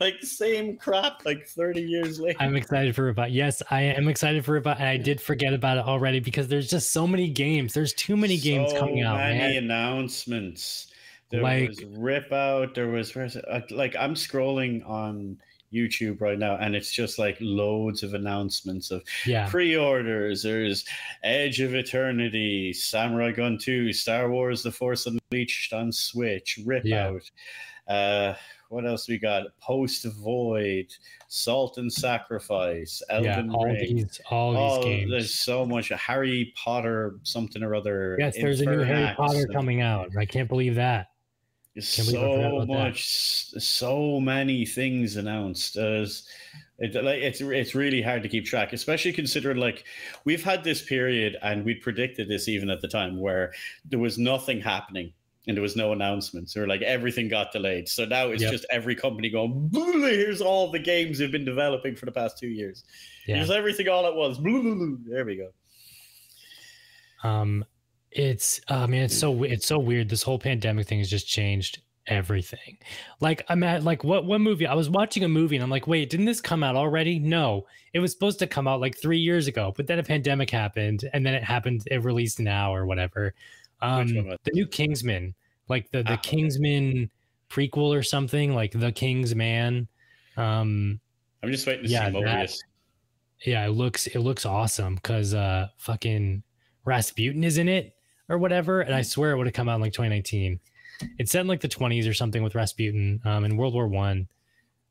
[0.01, 2.37] like same crap like 30 years later.
[2.41, 3.29] I'm excited for Ripout.
[3.31, 6.69] Yes, I am excited for Ripout, and I did forget about it already because there's
[6.69, 7.73] just so many games.
[7.73, 9.63] There's too many games so coming out, many man.
[9.63, 10.87] announcements.
[11.29, 12.75] There Like- was Ripout.
[12.75, 13.45] There was where's it?
[13.49, 15.37] Uh, like I'm scrolling on
[15.73, 20.43] YouTube right now, and it's just like loads of announcements of Yeah, pre-orders.
[20.43, 20.85] There's
[21.23, 27.07] Edge of Eternity, Samurai Gun 2, Star Wars: The Force Unleashed on Switch, Rip Yeah.
[27.07, 27.31] Out.
[27.87, 28.35] Uh,
[28.69, 29.47] what else we got?
[29.59, 30.87] Post Void,
[31.27, 33.15] Salt and Sacrifice, yeah.
[33.17, 33.95] Elden All Ring.
[33.97, 35.11] these, all Oh, these games.
[35.11, 38.15] there's so much Harry Potter, something or other.
[38.17, 40.09] Yes, there's a new Harry Potter coming out.
[40.17, 41.10] I can't believe that.
[41.73, 42.73] There's Can't believe I forgot So about that.
[42.83, 45.75] much, so many things announced.
[45.75, 46.27] There's
[46.79, 49.85] It, like it's it's really hard to keep track, especially considering like
[50.25, 53.53] we've had this period and we predicted this even at the time where
[53.85, 55.13] there was nothing happening
[55.47, 57.87] and there was no announcements or like everything got delayed.
[57.87, 58.51] So now it's Yep.
[58.51, 62.37] just every company going, "Blah, here's all the games they've been developing for the past
[62.37, 62.83] two years.
[63.27, 63.37] Yeah.
[63.37, 64.37] Here's everything all at once.
[65.07, 65.51] There we go.
[67.23, 67.63] Um,
[68.11, 70.09] it's I mean it's so it's so weird.
[70.09, 72.77] This whole pandemic thing has just changed everything.
[73.19, 74.67] Like I'm at like what what movie?
[74.67, 77.19] I was watching a movie and I'm like, wait, didn't this come out already?
[77.19, 80.49] No, it was supposed to come out like three years ago, but then a pandemic
[80.49, 81.83] happened, and then it happened.
[81.89, 83.33] It released now or whatever.
[83.81, 85.33] Um, the new Kingsman,
[85.69, 86.17] like the the Ah.
[86.17, 87.09] Kingsman
[87.49, 89.87] prequel or something, like the King's Man.
[90.37, 90.99] Um,
[91.43, 92.59] I'm just waiting to Yeah, see that- Morbius.
[93.45, 96.43] yeah, it looks it looks awesome because uh fucking
[96.85, 97.95] Rasputin is in it
[98.31, 100.59] or whatever, and I swear it would have come out in like 2019.
[101.17, 104.27] It's set in like the 20s or something with Rasputin um in World War One.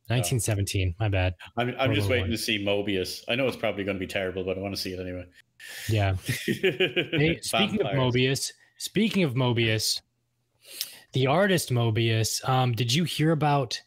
[0.07, 1.35] 1917, my bad.
[1.55, 2.31] I'm, I'm just War waiting One.
[2.31, 3.23] to see Morbius.
[3.29, 5.25] I know it's probably going to be terrible, but I want to see it anyway.
[5.87, 6.15] Yeah.
[6.45, 8.13] Hey, speaking of Vampires.
[8.13, 10.01] Mobius, speaking of Mobius,
[11.13, 13.79] the artist Moebius, um, did you hear about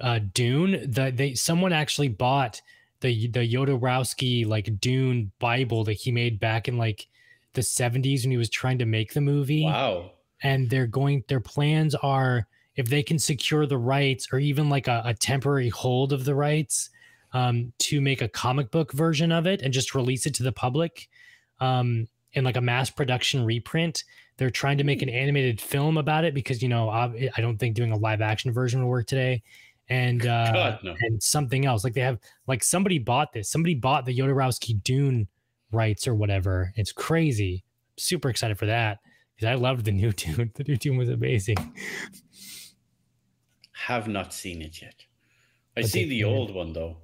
[0.00, 0.90] uh, Dune?
[0.90, 2.60] The they someone actually bought
[3.00, 7.06] the the Jodorowsky like Dune Bible that he made back in like
[7.54, 9.64] the 70s when he was trying to make the movie.
[9.64, 10.12] Wow.
[10.42, 14.88] And they're going their plans are if they can secure the rights or even like
[14.88, 16.90] a, a temporary hold of the rights
[17.32, 20.52] um, to make a comic book version of it and just release it to the
[20.52, 21.08] public
[21.60, 24.04] um, in like a mass production reprint.
[24.36, 27.58] They're trying to make an animated film about it because you know I, I don't
[27.58, 29.42] think doing a live action version will work today.
[29.88, 30.94] And uh, God, no.
[31.00, 33.50] and something else like they have like somebody bought this.
[33.50, 35.26] Somebody bought the Jodorowsky Dune
[35.72, 36.72] rights or whatever.
[36.76, 37.64] It's crazy.
[37.96, 38.98] Super excited for that
[39.34, 40.50] because I loved the new Dune.
[40.54, 41.56] The new Dune was amazing.
[43.72, 44.94] Have not seen it yet.
[45.76, 46.98] I But see the old one though.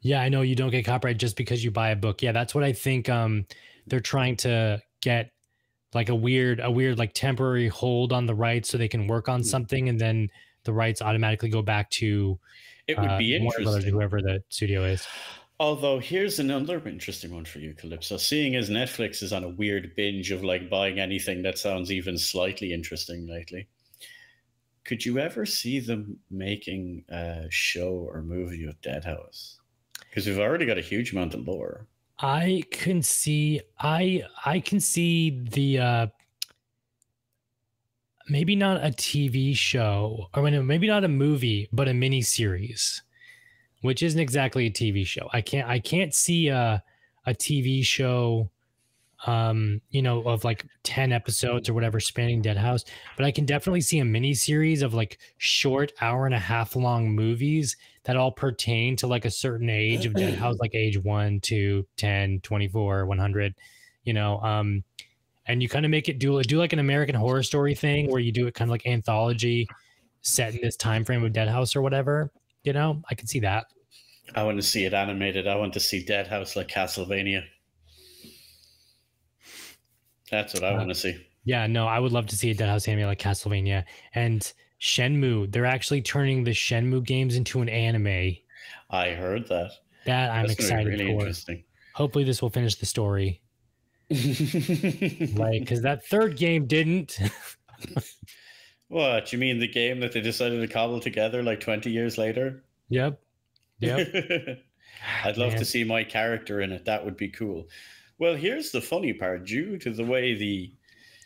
[0.00, 2.22] Yeah, I know you don't get copyright just because you buy a book.
[2.22, 3.46] Yeah, that's what I think um
[3.86, 5.30] they're trying to get
[5.92, 9.28] like a weird a weird like temporary hold on the rights so they can work
[9.28, 9.44] on Hmm.
[9.44, 10.28] something and then
[10.64, 12.38] the rights automatically go back to
[12.86, 13.92] It would uh, be Brothers, interesting.
[13.92, 15.06] whoever the studio is.
[15.60, 18.16] Although here's another interesting one for you, Calypso.
[18.16, 22.16] Seeing as Netflix is on a weird binge of like buying anything that sounds even
[22.16, 23.68] slightly interesting lately,
[24.84, 29.56] could you ever see them making a show or movie of Deadhaus?
[30.08, 31.86] Because we've already got a huge amount of lore.
[32.20, 36.06] I can see I I can see the uh
[38.30, 43.02] maybe not a TV show or maybe not a movie, but a mini series,
[43.82, 45.28] which isn't exactly a TV show.
[45.32, 46.82] I can't I can't see a
[47.26, 48.50] a TV show
[49.26, 52.84] um you know of like 10 episodes or whatever spanning Deadhaus
[53.16, 56.74] but i can definitely see a mini series of like short hour and a half
[56.74, 61.40] long movies that all pertain to like a certain age of Deadhaus like age 1
[61.40, 63.54] 2 10 24 100
[64.04, 64.82] you know um
[65.46, 68.20] and you kind of make it do do like an american horror story thing where
[68.20, 69.68] you do it kind of like anthology
[70.22, 72.30] set in this time frame of Deadhaus or whatever
[72.64, 73.66] you know i can see that
[74.32, 75.48] I want to see it animated.
[75.48, 77.42] I want to see Deadhaus like Castlevania.
[80.30, 81.26] That's what I Uh, want to see.
[81.44, 83.82] yeah no i would love to see a Deadhaus anime like castlevania
[84.14, 88.36] and shenmue they're actually turning the shenmue games into an anime
[88.90, 89.72] I heard that.
[90.06, 91.64] that i'm That's excited really for interesting.
[91.94, 93.42] hopefully this will finish the story
[94.10, 97.18] like because that third game didn't
[98.90, 102.64] what you mean the game that they decided to cobble together like 20 years later?
[102.88, 103.20] Yep.
[103.78, 104.08] Yep.
[105.24, 105.58] I'd love Man.
[105.58, 106.84] to see my character in it.
[106.84, 107.68] That would be cool.
[108.18, 109.46] Well here's the funny part.
[109.46, 110.74] Due to the way the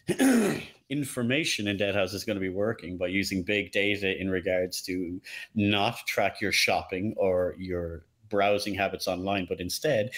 [0.90, 5.20] information in Deadhaus is going to be working by using big data in regards to
[5.54, 10.10] not track your shopping or your browsing habits online but instead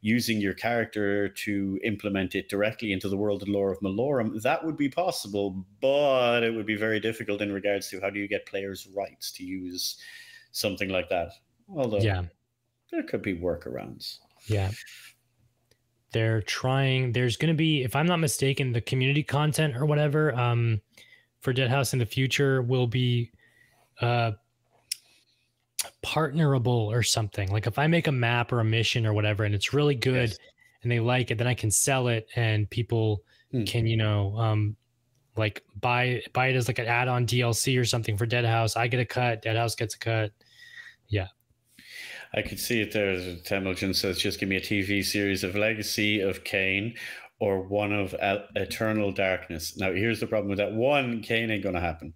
[0.00, 4.64] using your character to implement it directly into the world and lore of Malorum, that
[4.64, 8.28] would be possible, but it would be very difficult in regards to how do you
[8.28, 9.96] get players' rights to use
[10.52, 11.32] something like that.
[11.68, 12.22] Although yeah
[12.90, 14.18] there could be workarounds.
[14.46, 14.70] Yeah.
[16.12, 20.34] They're trying there's going to be if I'm not mistaken the community content or whatever
[20.34, 20.80] um
[21.40, 23.30] for Deadhaus in the future will be
[24.00, 24.32] uh
[26.04, 27.50] partnerable or something.
[27.50, 30.30] Like if I make a map or a mission or whatever and it's really good
[30.30, 30.38] Yes.
[30.82, 33.64] and they like it then I can sell it and people Hmm.
[33.64, 34.76] can you know um
[35.36, 38.76] like buy buy it as like an add-on DLC or something for Deadhaus.
[38.76, 40.32] I get a cut, Deadhaus gets a cut.
[41.08, 41.28] Yeah.
[42.34, 43.14] I could see it there.
[43.16, 46.94] Temulgen says, just give me a TV series of Legacy of Kain
[47.40, 48.14] or one of
[48.54, 49.78] Eternal Darkness.
[49.78, 50.72] Now, here's the problem with that.
[50.72, 52.12] One, Kain ain't going to happen.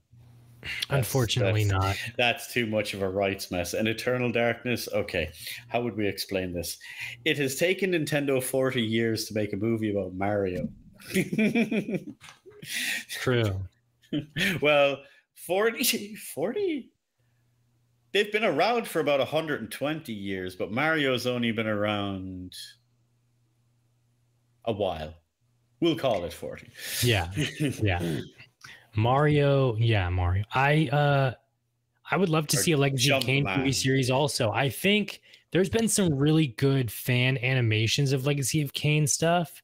[0.91, 1.97] Unfortunately, that's- not.
[2.17, 3.75] That's too much of a rights mess.
[3.75, 5.31] And Eternal Darkness, okay.
[5.69, 6.79] How would we explain this?
[7.25, 10.69] It has taken Nintendo 40 years to make a movie about Mario.
[13.11, 13.61] True.
[14.61, 14.99] well,
[15.47, 16.91] 40, 40?
[18.13, 22.53] They've been around for about 120 years, but Mario's only been around
[24.67, 25.15] a while.
[25.81, 26.69] We'll call it 40.
[27.03, 27.31] Yeah.
[27.83, 28.21] Yeah.
[28.95, 29.77] Mario.
[29.77, 30.45] Yeah, Mario.
[30.55, 31.33] I uh
[32.11, 33.45] I would love to Or see a Legacy of Kain.
[33.45, 34.51] TV series also.
[34.51, 39.63] I think there's been some really good fan animations of Legacy of Kain stuff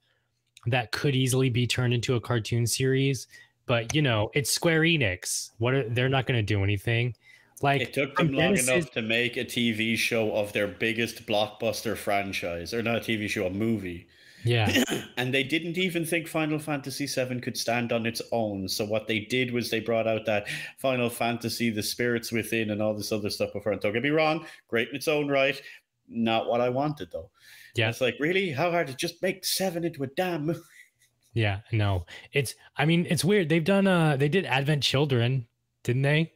[0.66, 3.26] that could easily be turned into a cartoon series.
[3.66, 5.50] But you know, it's Square Enix.
[5.58, 7.14] What are they're not gonna do anything.
[7.60, 11.26] Like It took them long Genesis- enough to make a TV show of their biggest
[11.26, 14.06] blockbuster franchise, or not a TV show, a movie.
[14.48, 14.82] Yeah.
[15.16, 18.68] and they didn't even think Final Fantasy VII could stand on its own.
[18.68, 22.80] So what they did was they brought out that Final Fantasy, the Spirits Within, and
[22.80, 23.72] all this other stuff before.
[23.72, 25.60] And don't get me wrong, great in its own right.
[26.08, 27.30] Not what I wanted though.
[27.76, 27.90] Yeah.
[27.90, 30.60] it's like really how hard to just make seven into a damn movie.
[31.34, 32.06] Yeah, no.
[32.32, 33.48] It's I mean, it's weird.
[33.48, 35.46] They've done uh they did Advent Children,
[35.84, 36.32] didn't they?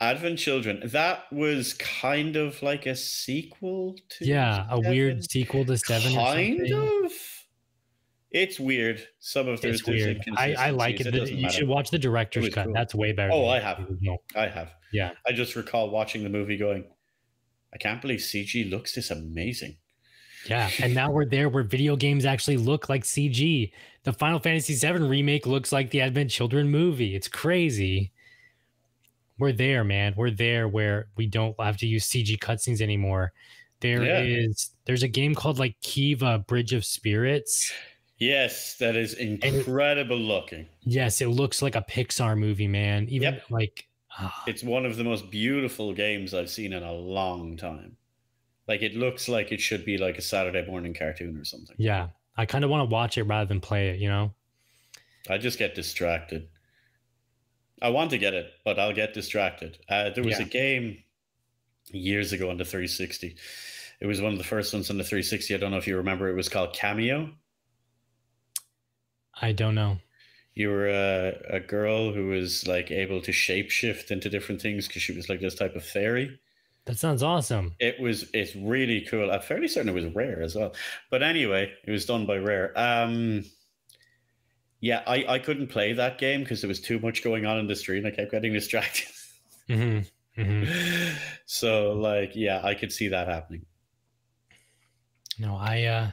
[0.00, 0.82] Advent Children.
[0.86, 6.72] That was kind of like a sequel to Yeah, a weird sequel to Seven kind
[6.72, 7.12] of.
[8.30, 9.06] It's weird.
[9.20, 10.20] Some of there's, It's weird.
[10.36, 11.12] I, I like it.
[11.12, 11.54] The- you matter.
[11.54, 12.64] should watch the director's cut.
[12.64, 12.74] cool.
[12.74, 13.30] That's way better.
[13.32, 13.78] Oh, I have.
[13.78, 14.22] original.
[14.34, 14.72] I have.
[14.92, 15.12] Yeah.
[15.26, 16.84] I just recall watching the movie going,
[17.72, 19.76] I can't believe CG looks this amazing.
[20.48, 23.72] Yeah, and now we're there where video games actually look like CG.
[24.02, 27.14] The Final Fantasy VII remake looks like the Advent Children movie.
[27.16, 28.12] It's crazy.
[29.38, 30.14] We're there, man.
[30.16, 33.32] We're there where we don't have to use CG cutscenes anymore.
[33.80, 34.76] There is Yeah.
[34.86, 37.72] there's a game called like Kena Bridge of Spirits.
[38.18, 40.68] Yes, that is incredible looking.
[40.82, 43.08] Yes, it looks like a Pixar movie, man.
[43.08, 43.50] Even Yep.
[43.50, 47.96] like ah, It's one of the most beautiful games I've seen in a long time.
[48.68, 51.76] Like it looks like it should be like a Saturday morning cartoon or something.
[51.78, 52.08] yeah.
[52.36, 54.34] I kind of want to watch it rather than play it, you know?
[55.30, 56.48] I just get distracted.
[57.84, 59.78] I want to get it, but I'll get distracted.
[59.88, 60.46] Uh, there was Yeah.
[60.46, 61.02] a game
[61.92, 63.36] years ago on the 360.
[64.00, 65.54] It was one of the first ones on the 360.
[65.54, 66.28] I don't know if you remember.
[66.28, 67.32] It was called Kameo.
[69.40, 69.98] I don't know.
[70.54, 75.02] You were a, a girl who was like able to shapeshift into different things because
[75.02, 76.38] she was like this type of fairy.
[76.86, 77.74] That sounds awesome.
[77.80, 79.30] It was it's really cool.
[79.30, 80.74] I'm fairly certain it was rare as well.
[81.10, 82.72] But anyway, it was done by Rare.
[82.76, 83.44] Um
[84.84, 87.66] yeah, I, I couldn't play that game because there was too much going on in
[87.66, 88.04] the stream.
[88.04, 89.08] I kept getting distracted.
[89.66, 90.00] hmm
[90.36, 90.64] hmm
[91.46, 93.64] so like yeah, I could see that happening.
[95.38, 96.10] No, I uh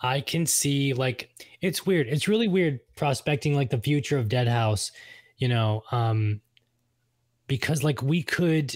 [0.00, 1.28] I can see like
[1.60, 2.06] it's weird.
[2.06, 4.90] It's really weird prospecting like the future of Deadhaus,
[5.36, 6.40] you know, um
[7.46, 8.74] because like we could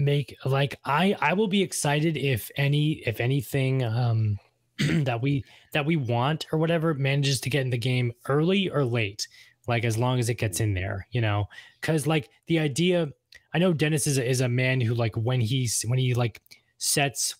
[0.00, 4.40] make like I I will be excited if any if anything um
[5.04, 8.84] that we that we want or whatever manages to get in the game early or
[8.84, 9.28] late
[9.68, 11.46] like as long as it gets in there you know
[11.82, 13.08] cuz like the idea
[13.52, 16.40] I know Dennis is a, is a man who like when he's when he like
[16.78, 17.34] sets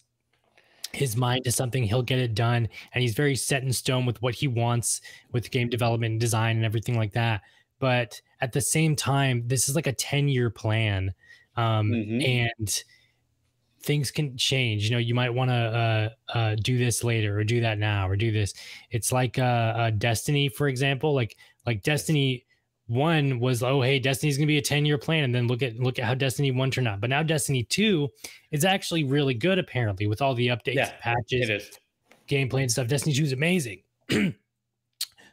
[0.93, 4.21] his mind to something he'll get it done and he's very set in stone with
[4.23, 5.01] what he wants
[5.33, 7.43] with game development and design and everything like that
[7.79, 11.15] but at the same time this is like a 10 year plan
[11.57, 12.27] um Mhm.
[12.59, 12.85] and
[13.83, 17.45] things can change you know you might want to uh, uh do this later or
[17.45, 18.53] do that now or do this
[18.91, 22.45] it's like uh, uh destiny for example like like destiny
[22.87, 25.79] one was oh hey destiny's gonna be a 10 year plan and then look at
[25.79, 28.09] look at how destiny one turned out but now destiny two
[28.51, 31.79] is actually really good apparently with all the updates Yeah, patches
[32.31, 32.87] gameplay and stuff.
[32.87, 33.83] Destiny 2 is amazing.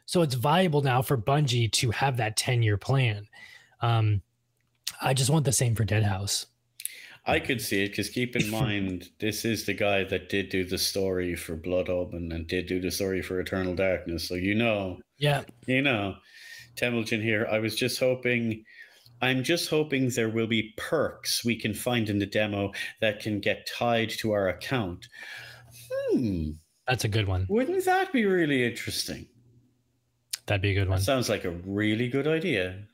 [0.04, 3.26] so it's viable now for Bungie to have that 10 year plan.
[3.80, 4.20] Um,
[5.00, 6.46] I just want the same for Deadhaus.
[7.28, 10.64] I could see it because keep in mind this is the guy that did do
[10.64, 14.26] the story for Blood Omen and did do the story for Eternal Darkness.
[14.28, 15.44] So you know Yeah.
[15.66, 16.16] you know,
[16.76, 17.46] Temujin here.
[17.50, 18.64] I was just hoping,
[19.20, 23.40] I'm just hoping there will be perks we can find in the demo that can
[23.40, 25.06] get tied to our account.
[25.90, 26.50] Hmm,
[26.86, 27.46] That's a good one.
[27.48, 29.26] wouldn't that be really interesting?
[30.46, 30.98] That'd be a good one.
[30.98, 32.84] That sounds like a really good idea.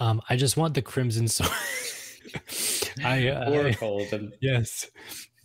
[0.00, 1.50] Um, I just want the Crimson Sword.
[3.04, 4.32] I, uh, Colden.
[4.40, 4.90] yes.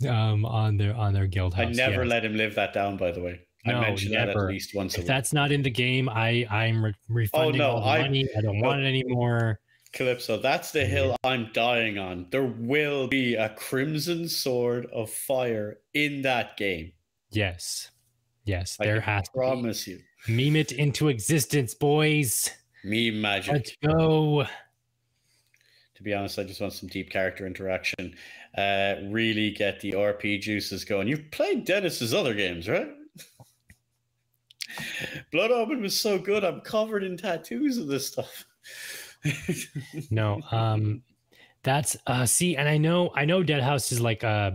[0.08, 3.22] Um, on their on their guild I never let him live that down, by the
[3.22, 3.41] way.
[3.66, 5.08] No, I mentioned that at least once a If week.
[5.08, 8.28] that's not in the game, I I'm re- refunding no, all the I- money.
[8.38, 8.68] I don't no.
[8.68, 9.60] want it anymore.
[9.91, 12.28] Calypso, that's the hill I'm dying on.
[12.30, 16.93] There will be a crimson sword of fire in that game.
[17.32, 17.89] Yes.
[18.45, 19.38] Yes, I there has to be.
[19.39, 20.00] promise you.
[20.28, 22.52] Meme it into existence, boys.
[22.84, 23.53] Me magic.
[23.53, 24.45] Let's go.
[25.95, 28.15] to be honest, I just want some deep character interaction.
[28.57, 31.07] Uh, really get the RP juices going.
[31.07, 32.89] You've played Dennis's other games, right?
[35.32, 36.43] Blood Omen was so good.
[36.43, 38.45] I'm covered in tattoos of this stuff.
[40.11, 41.01] No, um,
[41.63, 44.51] that's uh, see, and I know, I know, Deadhaus is like uh,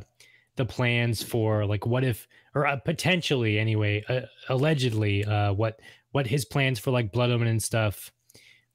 [0.57, 5.81] the plans for like what if, or uh, potentially anyway, uh, allegedly, uh, what
[6.15, 8.13] what his plans for like Blood Omen and stuff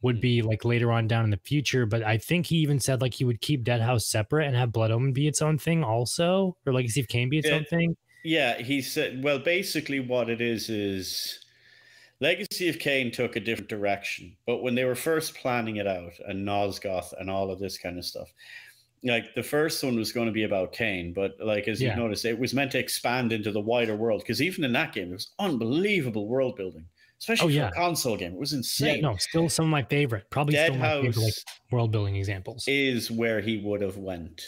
[0.01, 0.21] would hmm.
[0.21, 1.85] be like later on down in the future.
[1.85, 4.91] But I think he even said like he would keep Deadhaus separate and have Blood
[4.91, 7.55] Omen be its own thing also, or Legacy of Kain be its Yeah.
[7.55, 7.95] own thing.
[8.25, 9.23] Yeah, he said.
[9.23, 11.39] Well, basically, what it is is
[12.19, 16.11] Legacy of Kain took a different direction, but when they were first planning it out,
[16.27, 18.33] and Nosgoth and all of this kind of stuff,
[19.05, 21.95] like the first one was going to be about Kain, but like as Yeah.
[21.95, 24.91] you noticed, it was meant to expand into the wider world because even in that
[24.91, 26.85] game, it was unbelievable world building,
[27.19, 27.67] especially Oh, for yeah.
[27.69, 28.33] a console game.
[28.33, 28.95] It was insane.
[28.95, 31.33] Yeah, no, still some of my favorite, probably Dead still my House favorite like
[31.71, 32.63] world building examples.
[32.67, 34.41] is where he would have went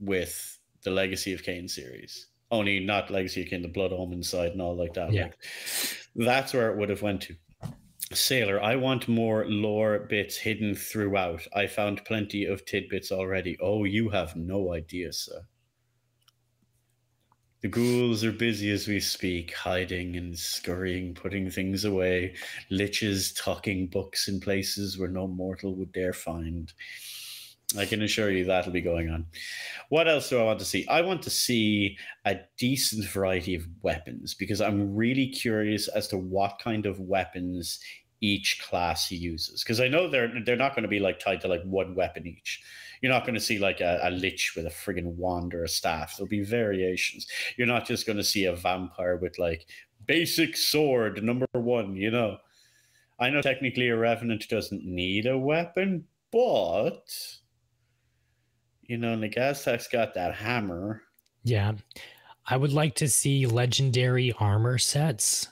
[0.00, 2.28] with the Legacy of Kain series.
[2.50, 5.12] Oh, Only not Legacy of Kain, the Blood Omen side and all like that.
[5.12, 5.24] Yeah.
[5.24, 5.38] Like,
[6.14, 7.34] that's where it would have went to.
[8.12, 11.40] Sailor, I want more lore bits hidden throughout.
[11.54, 13.56] I found plenty of tidbits already.
[13.60, 15.40] Oh, you have no idea, sir.
[17.64, 22.34] The ghouls are busy as we speak, hiding and scurrying, putting things away.
[22.70, 26.70] Liches tucking books in places where no mortal would dare find.
[27.78, 29.24] I can assure you that'll be going on.
[29.88, 30.86] What else do I want to see?
[30.88, 31.96] I want to see
[32.26, 37.80] a decent variety of weapons because I'm really curious as to what kind of weapons
[38.20, 39.64] each class uses.
[39.64, 42.26] Because I know they're they're not going to be like tied to like one weapon
[42.26, 42.62] each.
[43.04, 45.68] You're not going to see like a, a lich with a friggin' wand or a
[45.68, 46.16] staff.
[46.16, 47.26] There'll be variations.
[47.58, 49.66] You're not just going to see a vampire with like
[50.06, 51.96] basic sword number one.
[51.96, 52.38] You know,
[53.20, 57.14] I know technically a revenant doesn't need a weapon, but
[58.84, 61.02] you know, Nagaztak's got that hammer.
[61.42, 61.72] Yeah.
[62.46, 65.48] I would like to see legendary armor sets.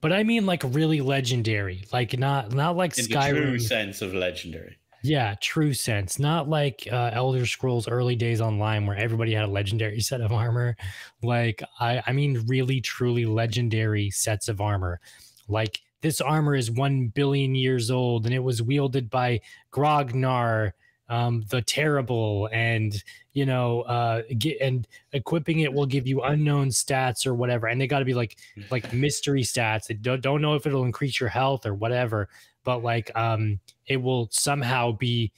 [0.00, 1.82] But I mean like really legendary.
[1.92, 3.60] Like not not like in the true Skyrim.
[3.60, 4.76] sense of legendary.
[5.02, 6.18] Yeah, true sense.
[6.20, 10.32] Not like uh, Elder Scrolls early days online where everybody had a legendary set of
[10.32, 10.76] armor.
[11.22, 15.00] Like I I mean really truly legendary sets of armor.
[15.48, 19.40] Like this armor is 1 billion years old and it was wielded by
[19.72, 20.72] Grognar
[21.08, 23.02] um, the terrible and
[23.34, 27.80] you know uh get and equipping it will give you unknown stats or whatever and
[27.80, 28.38] they got to be like
[28.70, 32.28] like mystery stats that don't, don't know if it'll increase your health or whatever
[32.64, 35.32] but like um it will somehow be,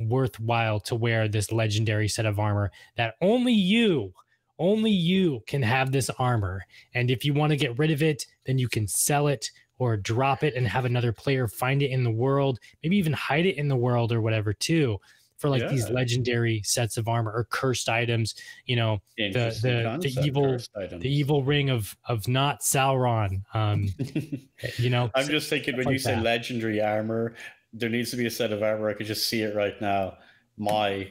[0.00, 4.12] worthwhile to wear this legendary set of armor that only you
[4.58, 6.62] only you can have this armor.
[6.94, 9.96] And if you want to get rid of it then you can sell it or
[9.96, 13.58] drop it and have another player find it in the world maybe even hide it
[13.58, 14.98] in the world or whatever too
[15.38, 18.34] for like these legendary sets of armor or cursed items
[18.64, 20.58] you know Interesting the- concept, evil-
[20.98, 23.88] the evil ring of of not sauron um
[24.78, 26.22] you know I'm just thinking when like you say that.
[26.22, 27.34] legendary armor,
[27.72, 28.88] there needs to be a set of armor.
[28.88, 30.16] I could just see it right now.
[30.56, 31.10] My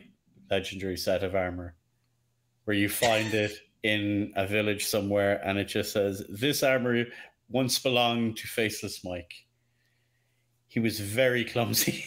[0.50, 1.76] legendary set of armor,
[2.64, 3.52] where you find it
[3.84, 7.06] in a village somewhere, and it just says, "This armor
[7.50, 9.32] once belonged to Faceless Mike.
[10.68, 12.04] He was very clumsy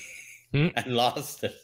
[0.52, 0.68] Hmm.
[0.76, 1.54] and lost it.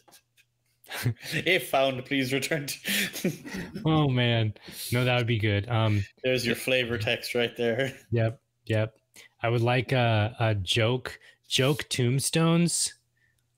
[1.33, 3.31] if found, please return." To...
[3.85, 4.53] oh man
[4.91, 7.93] no that would be good um There's your flavor text right there.
[8.11, 8.95] Yep, yep.
[9.41, 12.93] I would like a, a joke, joke tombstones,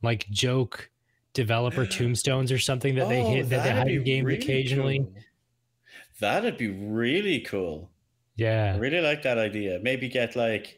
[0.01, 0.89] like joke
[1.33, 4.99] developer tombstones or something that they Oh, hit that they have in games really occasionally.
[4.99, 5.13] cool.
[6.19, 7.91] That'd be really cool.
[8.35, 9.79] Yeah, I really like that idea.
[9.81, 10.77] Maybe get like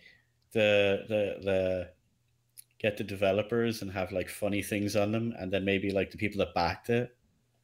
[0.51, 1.89] the the the
[2.81, 6.17] get the developers and have like funny things on them, and then maybe like the
[6.17, 7.15] people that backed it,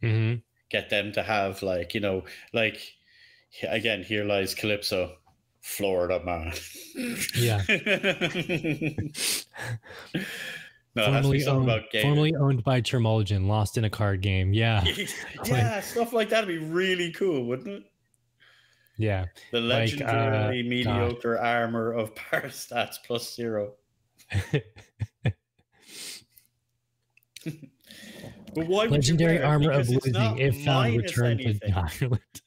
[0.02, 0.36] hmm
[0.72, 2.82] get them to have like you know like
[3.70, 5.16] again here lies Calypso,
[5.62, 6.54] Florida man.
[7.38, 7.62] Yeah.
[10.96, 13.90] no, it has to be formerly owned, about formerly owned by Tremulgen, lost in a
[13.90, 14.54] card game.
[14.54, 14.84] Yeah,
[15.46, 17.84] yeah, stuff like that'd be really cool, wouldn't it?
[18.98, 19.26] yeah.
[19.52, 20.70] The Like, uh, legendary God.
[20.70, 23.74] mediocre armor of power stats plus zero.
[28.56, 31.74] But why would Legendary wear armor of Because losing if found minus returned to anything.
[31.74, 32.42] Ireland.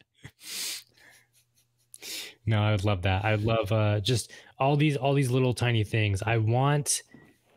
[2.47, 3.25] no, I would love that.
[3.25, 6.23] I love uh, just all these all these little tiny things.
[6.23, 7.03] I want.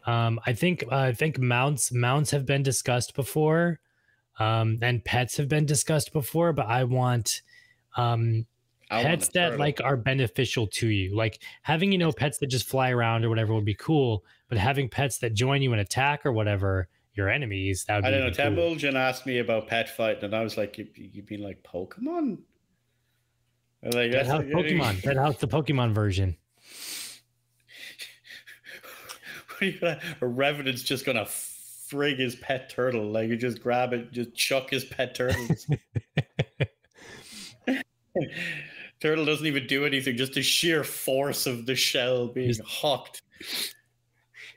[0.06, 3.80] Um, I think uh, I think mounts mounts have been discussed before,
[4.40, 6.54] um, and pets have been discussed before.
[6.54, 7.42] But I want
[7.96, 8.46] um,
[8.92, 11.16] I pets a that like are beneficial to you.
[11.16, 14.58] Like having, you know, pets that just fly around or whatever would be cool, but
[14.58, 18.22] having pets that join you in attack or whatever, your enemies, that would I don't
[18.22, 18.32] know.
[18.32, 18.76] cool.
[18.76, 22.38] Temuljan asked me about pet fighting, and I was like, "You, you mean like Pokemon?"
[23.84, 25.04] I'm Like that's House Pokemon.
[25.04, 26.38] Pet House, the Pokemon version.
[29.50, 33.12] What are you gonna- a revenant's just gonna frig his pet turtle.
[33.12, 35.48] Like you just grab it, just chuck his pet turtle.
[39.00, 43.22] Turtle doesn't even do anything, just the sheer force of the shell being Just- hucked.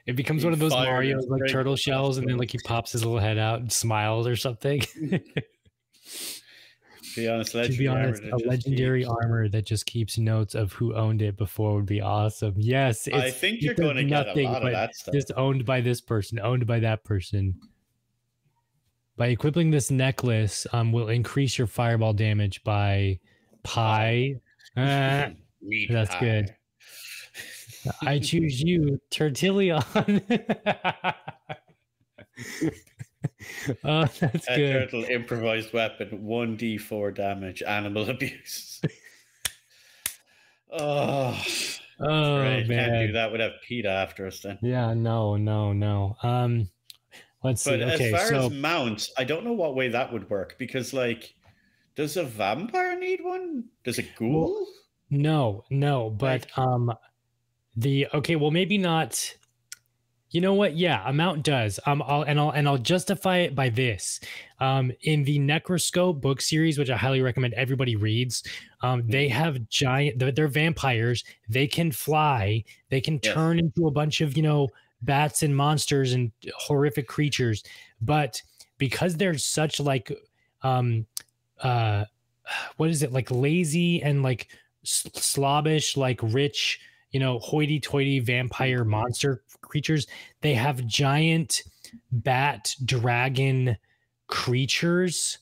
[0.06, 2.92] It becomes He one of those Mario like turtle shells, and then like he pops
[2.92, 4.82] his little head out and smiles or something.
[7.14, 10.72] To be honest, to be honest, a legendary keeps- armor that just keeps notes of
[10.72, 12.54] who owned it before would be awesome.
[12.56, 15.14] Yes, I think you're going to get a nothing lot of that stuff.
[15.14, 17.54] just owned by this person, owned by that person.
[19.16, 23.20] By equipping this necklace, um, will increase your fireball damage by
[23.62, 24.34] pi.
[24.74, 25.34] That's
[26.10, 26.20] pie.
[26.20, 26.54] good.
[28.02, 29.82] I choose you, Tertillion.
[33.84, 34.72] oh, that's A good.
[34.72, 38.80] turtle improvised weapon, 1d4 damage, animal abuse.
[40.72, 41.42] oh,
[42.00, 42.66] Oh right.
[42.66, 43.12] Can't do man.
[43.12, 44.58] that without PETA after us then.
[44.62, 46.16] Yeah, no, no, no.
[46.24, 46.68] Um,
[47.44, 47.70] let's see.
[47.70, 50.56] But Okay, as far so as mounts, I don't know what way that would work
[50.58, 51.32] because, like,
[51.94, 53.66] does a vampire need one?
[53.84, 54.66] Does a ghoul?
[55.10, 56.92] no, no, but Like- um,
[57.76, 59.34] the okay, well, maybe not.
[60.30, 60.76] You know what?
[60.76, 61.78] Yeah, amount does.
[61.86, 64.18] Um, I'll and I'll and I'll justify it by this.
[64.58, 68.42] Um, in the Necroscope book series, which I highly recommend everybody reads,
[68.82, 70.18] um, they have giant.
[70.18, 71.22] They're, they're vampires.
[71.48, 72.64] They can fly.
[72.88, 73.32] They can Yes.
[73.34, 74.68] turn into a bunch of you know
[75.02, 77.62] bats and monsters and horrific creatures.
[78.00, 78.42] But
[78.78, 80.10] because they're such like,
[80.62, 81.06] um,
[81.60, 82.06] uh,
[82.76, 84.48] what is it like lazy and like
[84.84, 86.80] s- slobbish, like rich,
[87.14, 90.08] you know, hoity-toity vampire monster creatures.
[90.40, 91.62] They have giant
[92.10, 93.76] bat dragon
[94.26, 95.38] creatures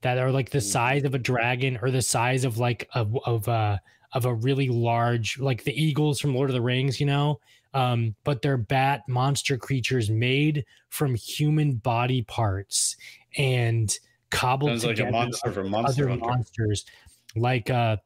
[0.00, 3.46] that are like the size of a dragon or the size of like of of
[3.48, 3.76] uh
[4.14, 7.38] of a really large like the eagles from Lord of the Rings, you know.
[7.74, 12.96] Um, but they're bat monster creatures made from human body parts
[13.36, 13.94] and
[14.30, 16.26] cobbled Sounds like a monster from Monster other Hunter.
[16.26, 16.86] monsters
[17.36, 17.98] like uh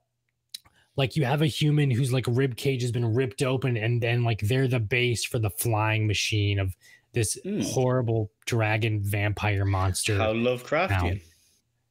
[0.97, 4.23] like you have a human whose like rib cage has been ripped open and then
[4.25, 6.75] like they're the base for the flying machine of
[7.13, 7.61] this Hmm.
[7.61, 11.21] horrible dragon vampire monster How Lovecraftian.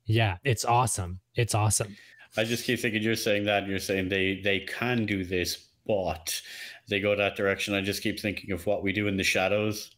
[0.05, 1.95] yeah it's awesome it's awesome
[2.35, 5.67] I just keep thinking you're saying that and you're saying they they can do this,
[5.85, 6.41] but
[6.89, 7.75] they go that direction.
[7.75, 9.91] I just keep thinking of what we do in the shadows,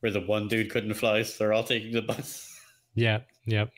[0.00, 2.48] where the one dude couldn't fly, so they're all taking the bus.
[2.94, 3.70] yep yep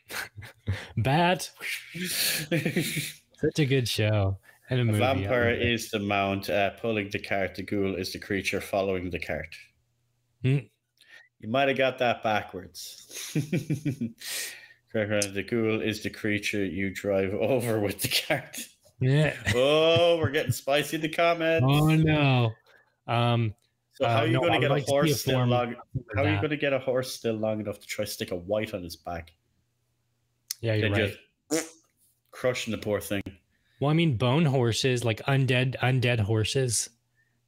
[0.99, 1.51] bat
[2.31, 4.39] such a good show
[4.71, 5.63] and a A movie vampire it.
[5.63, 7.55] is the mount, uh, pulling the cart.
[7.55, 9.55] The ghoul is the creature following the cart.
[10.43, 10.59] Hmm.
[11.39, 13.33] You might have got that backwards.
[14.93, 18.59] Correct, The ghoul is the creature you drive over with the cart.
[19.01, 21.67] yeah Oh, we're getting spicy in the comments.
[21.69, 22.53] oh no
[23.07, 23.55] um
[23.93, 25.75] so how uh, are you no, going to get a like a horse still long?
[26.15, 28.31] How are you going to get a horse still long enough to try to stick
[28.31, 29.33] a wight on his back?
[30.61, 31.17] yeah you're Then right
[31.51, 31.69] just
[32.31, 33.23] crushing the poor thing.
[33.81, 36.89] Well, I mean, bone horses, like undead, undead horses,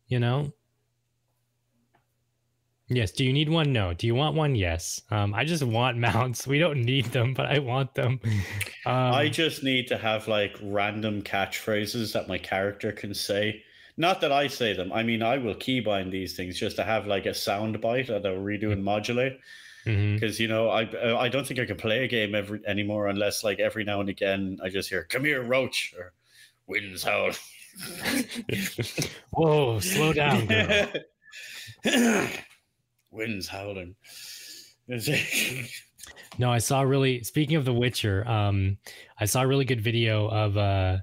[0.07, 0.53] you know?
[2.91, 3.13] Yes.
[3.13, 3.73] Do you need one?
[3.73, 3.93] No.
[3.93, 4.55] Do you want one?
[4.55, 5.03] Yes.
[5.11, 6.47] Um, I just want mounts.
[6.47, 8.21] We don't need them, but I want them.
[8.87, 13.63] Um, I just need to have like random catchphrases that my character can say.
[13.99, 14.91] Not that I say them.
[14.95, 18.25] I mean, I will keybind these things just to have like a sound bite that
[18.25, 19.39] I'll redo and modulate.
[20.15, 20.83] Because you know, I
[21.25, 24.09] I don't think I can play a game every anymore unless like every now and
[24.09, 26.13] again I just hear "Come here, Roach" or
[26.67, 27.33] "Winds howl."
[29.31, 30.89] Whoa, slow down, girl.
[33.11, 33.95] Winds howling.
[36.39, 37.23] No, I saw really.
[37.25, 38.79] Speaking of The Witcher, um,
[39.19, 40.99] I saw a really good video of uh,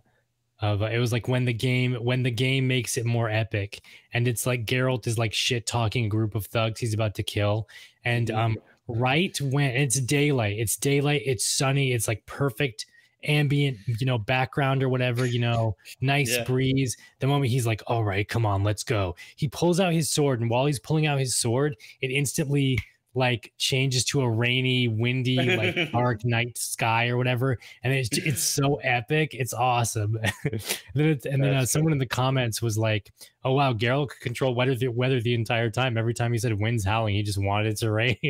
[0.61, 3.81] of uh, it was like when the game when the game makes it more epic,
[4.13, 7.23] and it's like Geralt is like shit talking a group of thugs he's about to
[7.23, 7.67] kill,
[8.05, 8.57] and um,
[8.87, 12.85] right when it's daylight, it's daylight, it's sunny, it's like perfect
[13.23, 16.43] ambient, you know, background or whatever, you know, nice Yeah.
[16.43, 16.95] breeze.
[17.19, 20.41] The moment he's like, "All right, come on, let's go," he pulls out his sword,
[20.41, 22.77] and while he's pulling out his sword, it instantly
[23.15, 28.43] like changes to a rainy, windy, like dark night sky or whatever, and it's it's
[28.43, 29.33] so epic.
[29.33, 30.17] It's awesome.
[30.43, 30.61] and
[30.93, 33.11] then, and then uh, someone in the comments was like,
[33.43, 35.97] "Oh wow, Geralt could control weather the weather the entire time.
[35.97, 38.17] Every time he said winds howling, he just wanted it to rain."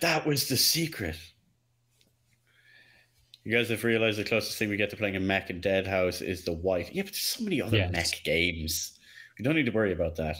[0.00, 1.16] that was the secret.
[3.44, 6.22] You guys have realized the closest thing we get to playing a mech in Deadhaus
[6.22, 6.90] is the wight.
[6.94, 7.90] Yeah, but there's so many other Yes.
[7.90, 8.98] mech games.
[9.38, 10.36] We don't need to worry about that.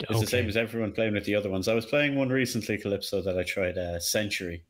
[0.00, 1.68] It's the same as everyone playing with the other ones.
[1.68, 4.62] I was playing one recently, Calypso, that I tried uh, Century.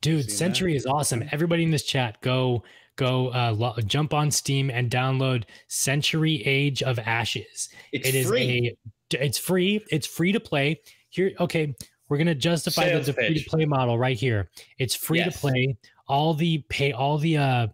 [0.00, 1.24] Dude, Century is awesome.
[1.32, 2.62] Everybody in this chat, go
[2.96, 7.68] go uh, lo- jump on Steam and download Century Age of Ashes.
[7.92, 8.76] It's It is free.
[9.12, 9.84] a it's free.
[9.90, 10.80] It's free to play.
[11.10, 11.74] Here, okay,
[12.08, 14.50] we're gonna justify the, Sales the free to play model right here.
[14.78, 15.34] It's free Yes.
[15.34, 15.76] to play.
[16.08, 17.66] All the pay, all the uh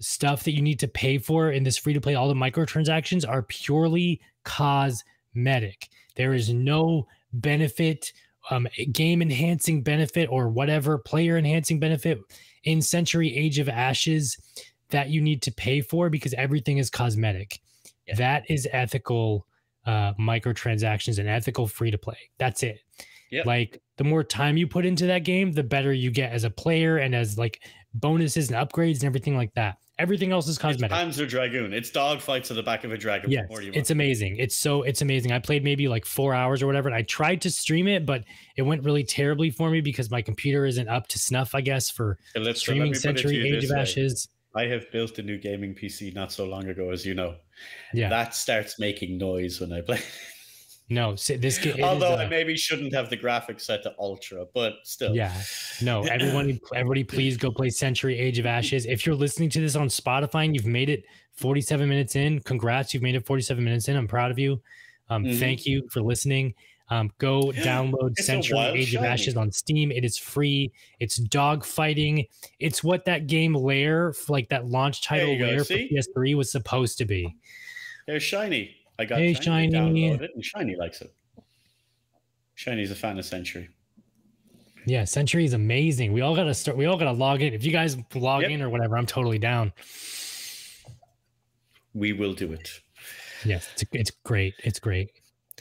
[0.00, 3.26] stuff that you need to pay for in this free to play, all the microtransactions
[3.28, 5.88] are purely cosmetic.
[6.16, 8.12] There is no benefit,
[8.50, 12.18] um, game enhancing benefit or whatever player enhancing benefit
[12.64, 14.36] in Century Age of Ashes
[14.90, 17.60] that you need to pay for because everything is cosmetic.
[18.06, 18.16] Yeah.
[18.16, 19.46] That is ethical
[19.86, 22.18] uh, microtransactions and ethical free to play.
[22.38, 22.80] That's it.
[23.30, 23.46] Yep.
[23.46, 26.50] Like the more time you put into that game, the better you get as a
[26.50, 27.62] player and as like
[27.94, 29.76] bonuses and upgrades and everything like that.
[29.98, 30.96] Everything else is It's cosmetic.
[30.96, 31.72] Panzer Dragoon.
[31.72, 33.30] It's dog fights at the back of a dragon.
[33.30, 34.36] Yes, What more do you it's amazing.
[34.38, 35.32] It's so it's amazing.
[35.32, 38.24] I played maybe like four hours or whatever, and I tried to stream it, but
[38.56, 41.90] it went really terribly for me because my computer isn't up to snuff, I guess,
[41.90, 42.18] for
[42.54, 43.72] streaming me put it to Century Age of.
[43.72, 44.28] Ashes.
[44.54, 47.36] I have built a new gaming PC not so long ago, as you know.
[47.94, 50.00] Yeah, That starts making noise when I play.
[50.88, 51.82] no, this game.
[51.82, 55.14] Although I maybe shouldn't have the graphics set to ultra, but still.
[55.14, 55.32] Yeah.
[55.80, 58.86] No, everyone, everybody, please go play Century Age of Ashes.
[58.86, 62.92] If you're listening to this on Spotify and you've made it 47 minutes in, congrats,
[62.92, 63.96] you've made it 47 minutes in.
[63.96, 64.60] I'm proud of you.
[65.08, 65.38] Um, Mhm.
[65.38, 66.54] Thank you for listening.
[66.90, 69.02] Um, go download It's Century Age of.
[69.04, 69.90] Ashes on Steam.
[69.90, 70.72] It is free.
[71.00, 72.26] It's dog fighting.
[72.58, 75.74] It's what that game layer, like that launch title go, for?
[75.74, 77.34] PS3 was supposed to be.
[78.06, 78.76] They're Shiny.
[78.98, 79.72] I got Hey, Shiny.
[79.72, 80.10] Shiny.
[80.10, 81.12] Download it, and Shiny likes it.
[82.54, 83.68] Shiny's a fan of Century.
[84.86, 86.12] Yeah, Century is amazing.
[86.12, 86.76] We all gotta start.
[86.76, 87.54] We all gotta log in.
[87.54, 88.50] If you guys log Yep.
[88.50, 89.72] in or whatever, I'm totally down.
[91.94, 92.80] We will do it.
[93.44, 94.54] Yes, it's it's great.
[94.64, 95.10] It's great.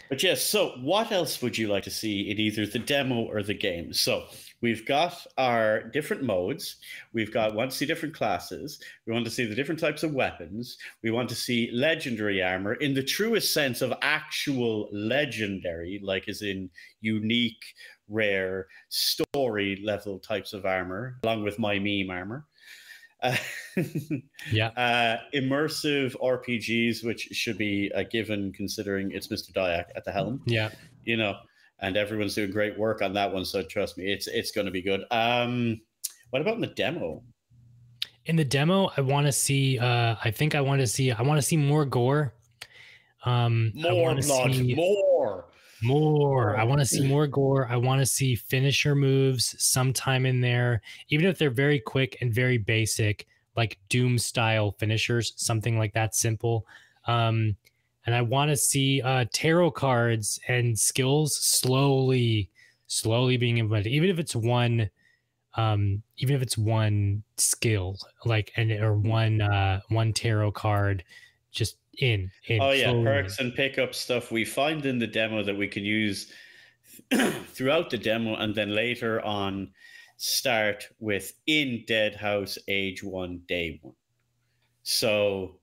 [0.10, 3.44] But yes, so what else would you like to see in either the demo or
[3.44, 3.94] the game?
[3.94, 4.26] So
[4.62, 6.78] we've got our different modes.
[7.14, 8.80] We've got want to see different classes.
[9.06, 10.78] We want to see the different types of weapons.
[11.04, 16.42] We want to see legendary armor in the truest sense of actual legendary, like as
[16.42, 16.70] in
[17.02, 17.64] unique,
[18.08, 22.46] rare, story level types of armor, along with my meme armor.
[23.24, 23.36] Uh,
[24.52, 24.70] Yeah.
[24.70, 29.54] uh, immersive RPGs, which should be a given considering it's Mr.
[29.54, 30.72] Dyack at the helm, Yeah.
[31.04, 31.36] you know,
[31.82, 33.46] and everyone's doing great work on that one.
[33.46, 35.04] So trust me, it's it's going to be good.
[35.12, 35.82] Um,
[36.30, 37.24] what about in the demo?
[38.26, 41.22] in the demo i want to see uh i think i want to see i
[41.22, 42.34] want to see more gore
[43.26, 45.46] um More blood, see more.
[45.82, 50.40] more i want to see more gore i want to see finisher moves sometime in
[50.40, 53.26] there even if they're very quick and very basic
[53.58, 56.66] like doom style finishers something like that simple
[57.08, 57.56] um
[58.06, 62.50] and i want to see uh tarot cards and skills slowly
[62.88, 64.90] slowly being implemented even if it's one
[65.56, 69.10] um even if it's one skill like and or Hmm.
[69.10, 71.04] one uh one tarot card
[71.52, 73.04] just in, in Oh yeah, slowly.
[73.04, 76.32] perks and pickup stuff we find in the demo that we can use
[77.48, 79.74] throughout the demo, and then later on
[80.18, 83.96] start with in Deadhaus Age One Day One.
[84.84, 85.61] So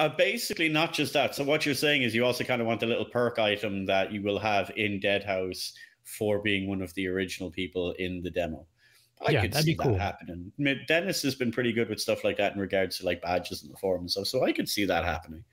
[0.00, 1.34] uh, basically, not just that.
[1.34, 4.12] So what you're saying is you also kind of want the little perk item that
[4.12, 5.72] you will have in Deadhaus
[6.04, 8.66] for being one of the original people in the demo.
[9.26, 9.92] I Yeah, could that'd see be cool.
[9.92, 10.52] that happening.
[10.88, 13.70] Dennis has been pretty good with stuff like that in regards to like badges in
[13.70, 14.26] the forum and stuff.
[14.26, 15.44] So I could see that happening.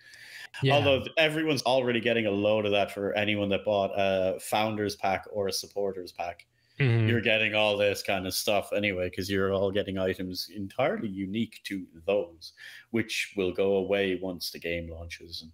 [0.64, 0.74] yeah.
[0.74, 5.26] Although everyone's already getting a load of that for anyone that bought a founders pack
[5.32, 6.46] or a supporters pack.
[6.82, 7.08] Mhm.
[7.08, 11.62] You're getting all this kind of stuff anyway because you're all getting items entirely unique
[11.66, 12.54] to those,
[12.92, 15.42] which will go away once the game launches.
[15.44, 15.52] And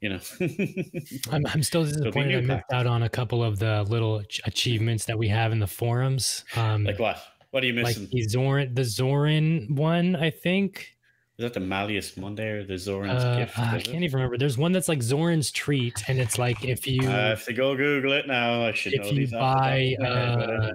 [0.00, 0.20] you know,
[1.32, 5.04] I'm, I'm still disappointed I missed out on a couple of the little ach- achievements
[5.04, 6.44] that we have in the forums.
[6.56, 7.22] Um, like what?
[7.50, 8.04] What are you missing?
[8.04, 10.96] like the Zoran, the Zoran one, I think.
[11.42, 13.58] Is that the Malleus Monday or the Zoran's Uh, gift?
[13.58, 14.38] I can't even remember.
[14.38, 17.74] There's one that's like Zoran's treat, and it's like if you I have to go
[17.74, 18.64] Google it now.
[18.64, 20.72] I should If know you these off the buy, of my head, but I uh,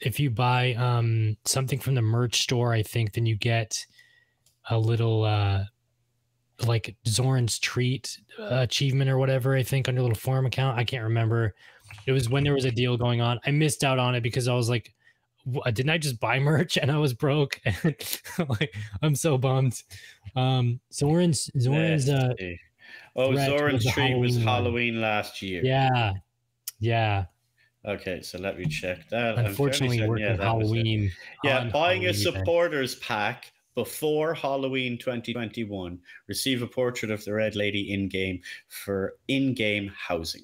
[0.00, 3.86] if you buy um something from the merch store, I think then you get
[4.70, 5.66] a little uh
[6.66, 9.54] like Zoran's treat uh, achievement or whatever.
[9.54, 10.80] I think on your little forum account.
[10.80, 11.54] I can't remember.
[12.06, 13.38] It was when there was a deal going on.
[13.46, 14.92] I missed out on it because I was like, "Wha-
[15.72, 17.60] didn't I just buy merch and I was broke?
[18.48, 19.82] like I'm so bummed.
[20.36, 22.34] Um, Zoran's Zoran's uh
[23.16, 25.02] oh, Zoran's was the treat was Halloween one.
[25.02, 25.62] Last year.
[25.64, 26.12] yeah
[26.78, 27.26] yeah.
[27.84, 29.38] Okay, so let me check that.
[29.38, 30.42] Unfortunately, certain- yeah, that.
[30.44, 31.10] Halloween.
[31.42, 32.16] Yeah, buying a Halloween event.
[32.16, 39.14] supporters pack before Halloween 2021 receive a portrait of the Red Lady in game for
[39.28, 40.42] in game housing.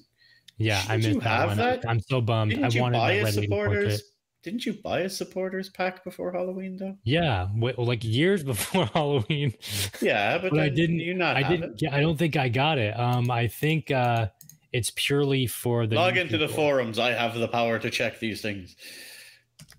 [0.57, 1.57] Yeah, I Did you missed that one.
[1.57, 1.87] that?
[1.87, 2.51] I'm so bummed.
[2.51, 3.75] Didn't I you wanted buy that a Red Lady portrait.
[3.91, 4.08] supporters?
[4.41, 6.97] Didn't you buy a supporters pack before Halloween though?
[7.03, 9.53] Yeah, like years before Halloween.
[10.01, 11.77] Yeah, but, But I didn't- You not I didn't.
[11.77, 12.97] get- I don't think I got it.
[12.99, 14.27] Um, I think uh,
[14.71, 16.99] it's purely for the Log into the forums.
[16.99, 18.75] I have the power to check these things.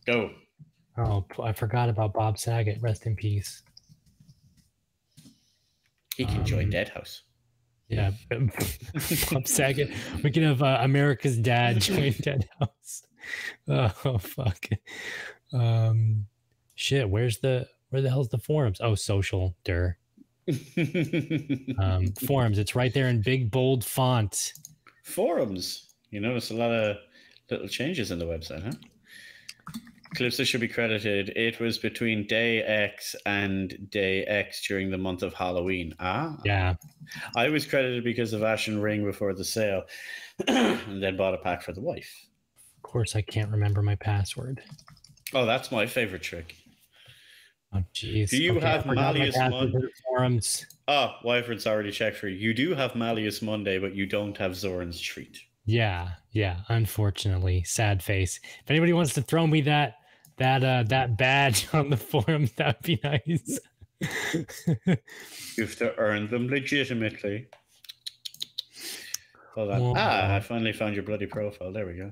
[0.06, 0.30] Go.
[0.98, 2.82] Oh, I forgot about Bob Saget.
[2.82, 3.62] Rest in peace.
[6.16, 7.20] He can join Um, Deadhaus.
[7.88, 8.10] Yeah,
[9.30, 9.90] Bob Saget.
[10.22, 13.02] We can have uh, America's Dad join Dead House.
[13.68, 14.66] Oh fuck.
[15.52, 16.26] Um,
[16.74, 17.08] shit.
[17.08, 18.80] Where's the where the hell's the forums?
[18.80, 19.54] Oh, social.
[19.64, 19.96] Der.
[21.78, 22.58] Um, forums.
[22.58, 24.52] It's right there in big bold font.
[25.04, 25.86] forums.
[26.10, 26.96] You notice a lot of
[27.50, 28.72] little changes in the website, huh?
[30.16, 31.28] Calypso should be credited.
[31.36, 35.94] It was between day X and day X during the month of Halloween.
[36.00, 36.74] Ah, Yeah.
[37.36, 39.84] I was credited because of Ashen Ring before the sale,
[40.48, 42.26] and then bought a pack for the wife.
[42.80, 44.62] Of course, I can't remember my password.
[45.34, 46.56] Oh, that's my favorite trick.
[47.74, 48.30] Oh, jeez.
[48.30, 50.66] Do you Okay, have Malleus password Mon- forums?
[50.88, 52.36] Ah, Wyvern's already checked for you.
[52.36, 55.38] You do have Malleus Monday, but you don't have Zoran's Treat.
[55.66, 56.60] Yeah, yeah.
[56.68, 58.40] Unfortunately, sad face.
[58.64, 59.96] If anybody wants to throw me that
[60.38, 63.60] that uh that badge on the forum, that would be nice.
[65.58, 67.46] You have to earn them legitimately.
[69.54, 69.80] Hold on.
[69.82, 71.72] Oh, ah, I finally found your bloody profile.
[71.72, 72.10] There we go.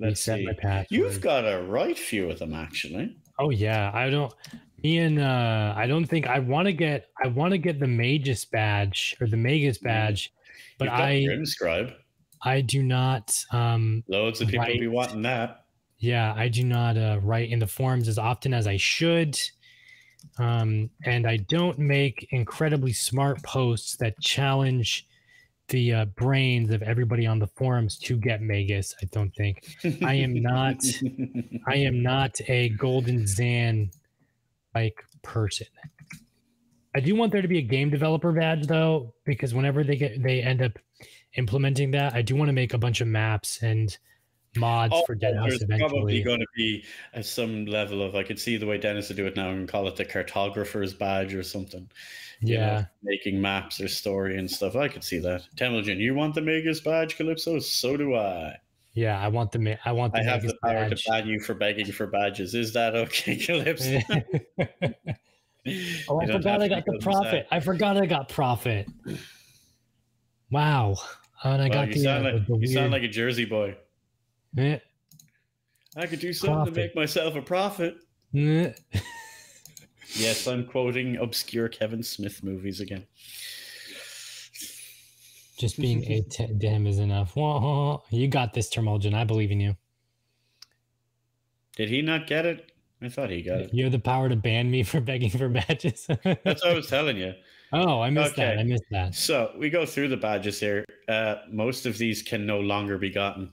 [0.00, 0.46] Let's Reset see.
[0.46, 0.86] my password.
[0.90, 3.16] You've got a right few of them, actually.
[3.38, 4.32] Oh yeah, I don't.
[4.82, 7.08] Me and uh, I don't think I want to get.
[7.22, 10.32] I want to get the Magus badge or the Magus badge,
[10.78, 11.92] but I Grimscribe.
[12.42, 13.36] I do not.
[13.52, 15.64] Um, Loads of people be wanting that.
[15.98, 19.38] yeah, I do not uh, write in the forums as often as I should,
[20.38, 25.06] um, and I don't make incredibly smart posts that challenge
[25.70, 28.94] the uh, brains of everybody on the forums to get Magus.
[29.02, 29.64] I don't think.
[30.04, 30.84] I am not-
[31.66, 33.90] I am not a golden Zan
[34.74, 35.66] like person.
[36.94, 40.22] I do want there to be a game developer badge though, because whenever they get
[40.22, 40.72] they end up
[41.36, 43.96] implementing that, I do want to make a bunch of maps and
[44.56, 46.84] mods Oh, for There's probably going to be
[47.14, 49.68] at some level of I could see the way Dennis would do it now and
[49.68, 51.88] call it the cartographer's badge or something.
[52.40, 54.74] you know, Yeah, making maps or story and stuff.
[54.76, 55.46] I could see that.
[55.56, 57.58] Temujin, you want the Magus badge, Calypso?
[57.60, 58.56] So do I.
[58.94, 59.20] yeah.
[59.22, 61.04] I want the I want the I have the power badge.
[61.04, 62.54] to ban you for begging for badges.
[62.54, 64.00] Is that okay, Calypso?
[66.08, 67.46] oh, I forgot I got the profit.
[67.50, 68.88] I forgot I got profit.
[70.50, 70.96] Wow.
[71.44, 73.44] And I Well, got you the, sound uh, like the you sound like a Jersey
[73.44, 73.76] boy.
[74.58, 74.78] Eh,
[75.96, 76.74] I could do something Profit.
[76.74, 77.96] to make myself a profit.
[78.34, 78.72] eh.
[80.16, 83.06] Yes, I'm quoting obscure Kevin Smith movies again.
[85.56, 87.36] Just being a t- damn is enough.
[87.36, 89.14] Wah, You got this, Termulgin.
[89.14, 89.76] I believe in you.
[91.76, 92.72] Did he not get it?
[93.00, 93.70] I thought he got it.
[93.72, 96.06] You have the power to ban me for begging for badges.
[96.24, 97.32] That's what I was telling you.
[97.72, 98.54] oh, I missed that.
[98.54, 98.60] Okay.
[98.60, 99.14] I missed that.
[99.14, 100.84] So we go through the badges here.
[101.08, 103.52] Uh, most of these can no longer be gotten.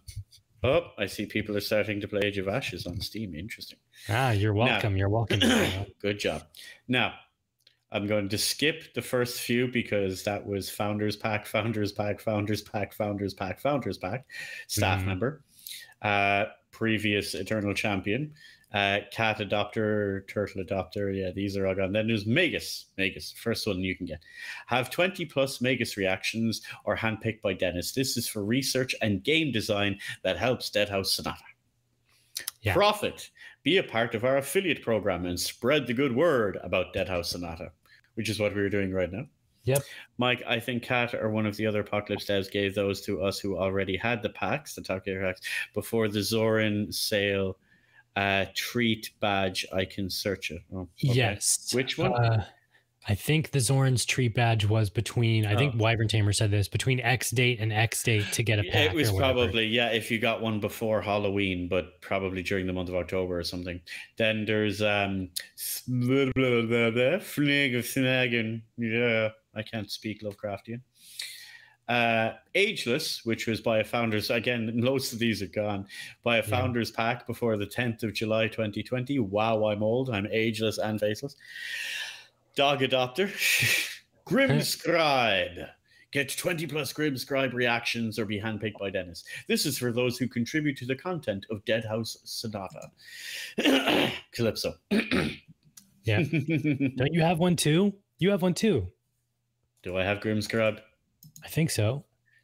[0.64, 3.36] Oh, I see people are starting to play Age of Ashes on Steam.
[3.36, 3.78] Interesting.
[4.10, 4.98] Ah, you're welcome.
[4.98, 5.40] You're welcome.
[6.02, 6.44] Good job.
[6.88, 7.14] Now,
[7.92, 12.62] I'm going to skip the first few because that was Founders Pack, Founders Pack, Founders
[12.62, 14.26] Pack, Founders Pack, Founders Pack,
[14.68, 15.06] staff Mhm.
[15.06, 15.44] member,
[16.02, 18.34] uh, previous Eternal Champion,
[18.74, 21.16] uh, Cat Adopter, Turtle Adopter.
[21.16, 21.94] Yeah, these are all gone.
[21.94, 22.86] Then there's Magus.
[22.98, 24.20] Magus, first one you can get.
[24.68, 27.94] Have 20 plus Magus reactions or handpicked by Dennis.
[27.94, 31.44] This is for research and game design that helps Deadhaus Sonata.
[32.62, 32.74] Yeah.
[32.74, 33.30] Profit.
[33.64, 37.72] Be a part of our affiliate program and spread the good word about Deadhaus Sonata,
[38.16, 39.26] which is what we're doing right now.
[39.64, 39.84] Yep.
[40.18, 43.38] Mike, I think Kat or one of the other Apocalypse devs gave those to us
[43.38, 45.42] who already had the packs, the Tokyo packs,
[45.74, 47.58] before the Zoran sale
[48.18, 49.66] uh, treat badge.
[49.72, 50.62] I can search it.
[50.74, 51.14] Oh, okay.
[51.14, 51.72] Yes.
[51.74, 52.14] Which one?
[52.14, 52.46] Uh,
[53.10, 55.46] I think the Zoran's treat badge was between.
[55.46, 55.78] I think Oh.
[55.78, 58.90] Wyvern Tamer said this between X date and X date to get a pack.
[58.90, 59.90] It was probably yeah.
[59.92, 63.80] If you got one before Halloween, but probably during the month of October or something.
[64.18, 68.62] Then there's um, Flag of Snaggin.
[68.78, 70.82] Yeah, I can't speak Lovecraftian.
[71.88, 74.72] Uh, Ageless, which was by a founders again.
[74.76, 75.88] Most of these are gone
[76.24, 76.48] by a Yeah.
[76.48, 79.20] founders pack before the 10th of July 2020.
[79.20, 80.10] Wow, I'm old.
[80.10, 81.36] I'm ageless and faceless.
[82.56, 83.30] Dog adopter,
[84.26, 85.70] Grimscribe.
[86.12, 89.24] Get 20 plus Grimscribe reactions or be handpicked by Dennis.
[89.48, 92.90] This is for those who contribute to the content of Deadhaus Sonata.
[94.32, 94.76] Calypso.
[96.04, 96.24] Yeah.
[96.96, 97.94] Don't you have one too?
[98.20, 98.88] You have one too.
[99.84, 100.80] Do I have Grimscribe?
[101.44, 102.04] I think so.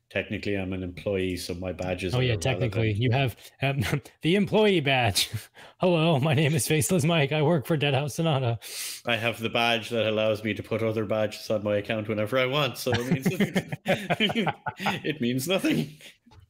[0.09, 2.13] Technically, I'm an employee, so my badges.
[2.13, 3.83] Oh yeah, technically you have um,
[4.21, 5.31] the employee badge.
[5.79, 7.31] Hello, my name is Faceless Mike.
[7.31, 8.59] I work for Deadhaus Sonata.
[9.07, 12.37] I have the badge that allows me to put other badges on my account whenever
[12.37, 12.77] I want.
[12.77, 13.27] So it means
[13.85, 15.89] it means nothing.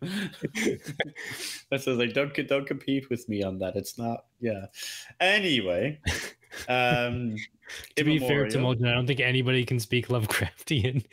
[0.02, 0.80] I
[1.72, 2.12] was like.
[2.12, 3.78] Don't don't compete with me on that.
[3.78, 4.26] It's not.
[4.42, 4.66] Yeah.
[5.22, 6.02] Anyway,
[6.68, 7.38] um,
[7.96, 11.06] To be fair to Immemorial- I don't think anybody can speak Lovecraftian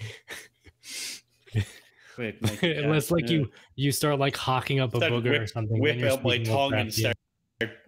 [2.18, 5.78] Wait, Mike, unless like you you start like hawking up a Start booger or something.
[5.80, 7.16] whip out my tongue and start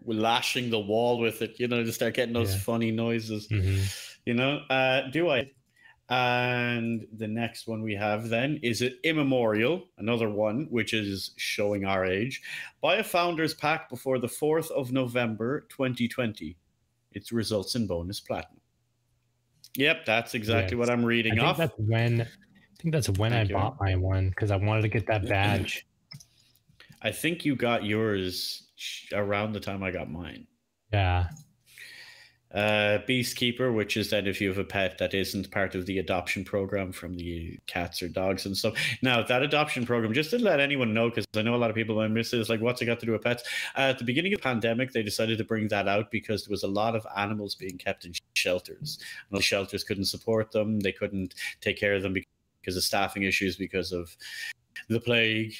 [0.04, 1.58] lashing the wall with it.
[1.58, 2.60] You know, to start getting those Yeah.
[2.60, 3.48] funny noises.
[3.48, 4.08] Mhm.
[4.26, 5.50] You know, uh, do I?
[6.08, 11.84] And the next one we have then is it immemorial, another one which is showing
[11.86, 12.42] our age.
[12.82, 16.56] Buy a founders pack before the 4th of November 2020.
[17.12, 18.60] Its results in bonus platinum.
[19.76, 20.78] Yep, that's exactly Yes.
[20.86, 21.56] what I'm I reading think off.
[21.56, 22.26] that's when I
[22.82, 23.54] think that's when Thank I you.
[23.54, 25.86] bought my one because I wanted to get that badge.
[27.00, 28.64] I think you got yours
[29.12, 30.46] around the time I got mine.
[30.92, 31.28] yeah.
[32.54, 35.98] Uh, Beastkeeper, which is that if you have a pet that isn't part of the
[35.98, 38.74] adoption program from the cats or dogs and stuff.
[39.00, 41.76] Now, that adoption program, just to let anyone know, because I know a lot of
[41.76, 43.42] people might miss it, is like, what's it got to do with pets?
[43.74, 46.50] Uh, at the beginning of the pandemic, they decided to bring that out because there
[46.52, 48.98] was a lot of animals being kept in shelters.
[49.30, 52.28] And the shelters couldn't support them, they couldn't take care of them because
[52.68, 54.16] of staffing issues, because of
[54.88, 55.54] the plague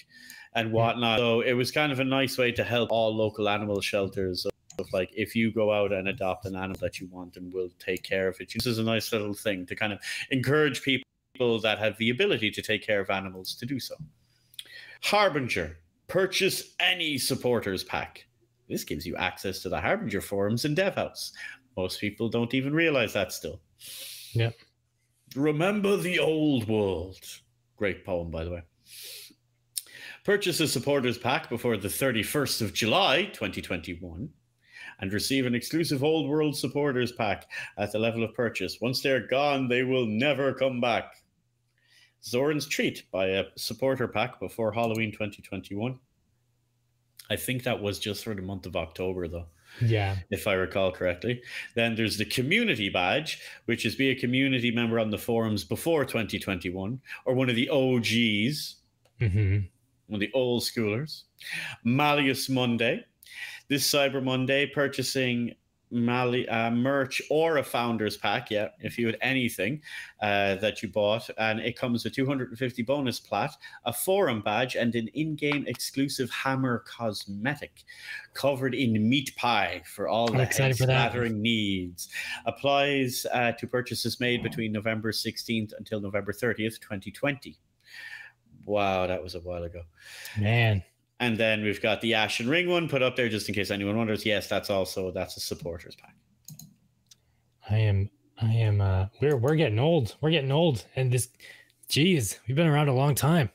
[0.54, 1.18] and whatnot.
[1.18, 4.46] So it was kind of a nice way to help all local animal shelters
[4.78, 7.70] of like if you go out and adopt an animal that you want and we'll
[7.78, 8.52] take care of it.
[8.54, 9.98] This is a nice little thing to kind of
[10.30, 13.94] encourage people that have the ability to take care of animals to do so.
[15.02, 15.78] Harbinger,
[16.08, 18.26] purchase any supporters pack.
[18.68, 21.32] This gives you access to the Harbinger forums in Deadhaus.
[21.76, 23.60] Most people don't even realize that still.
[24.32, 24.54] Yep.
[25.36, 27.18] Remember the old world.
[27.76, 28.62] Great poem, by the way.
[30.24, 34.28] Purchase a supporters pack before the 31st of July 2021
[35.00, 38.78] and receive an exclusive old world supporters pack at the level of purchase.
[38.80, 41.16] Once they're gone, they will never come back.
[42.24, 45.98] Zoran's Treat by a supporter pack before Halloween 2021.
[47.30, 49.46] I think that was just for the month of October, though
[49.80, 50.16] Yeah.
[50.30, 51.42] if I recall correctly.
[51.74, 56.04] Then there's the community badge, which is be a community member on the forums before
[56.04, 58.76] 2021, or one of the OGs,
[59.18, 59.58] hmm
[60.08, 61.22] one of the old schoolers.
[61.84, 63.04] Malleus Monday.
[63.68, 65.54] This Cyber Monday, purchasing
[65.92, 69.82] Mali- uh, merch or a founders pack, yeah, if you had anything
[70.22, 74.94] uh, that you bought, and it comes with 250 bonus plat, a forum badge, and
[74.94, 77.84] an in-game exclusive hammer cosmetic
[78.34, 82.08] covered in meat pie for all I'm the excited splattering needs.
[82.46, 87.58] Applies uh, to purchases made between November 16th until November 30th, 2020.
[88.64, 89.82] Wow, that was a while ago.
[90.38, 90.82] Man.
[91.22, 93.96] And then we've got the Ashen Ring one put up there just in case anyone
[93.96, 94.26] wonders.
[94.26, 96.16] Yes, that's also that's a supporters pack.
[97.70, 98.10] I am
[98.40, 100.16] I am uh we're we're getting old.
[100.20, 100.84] We're getting old.
[100.96, 101.28] And this
[101.88, 103.50] geez, we've been around a long time.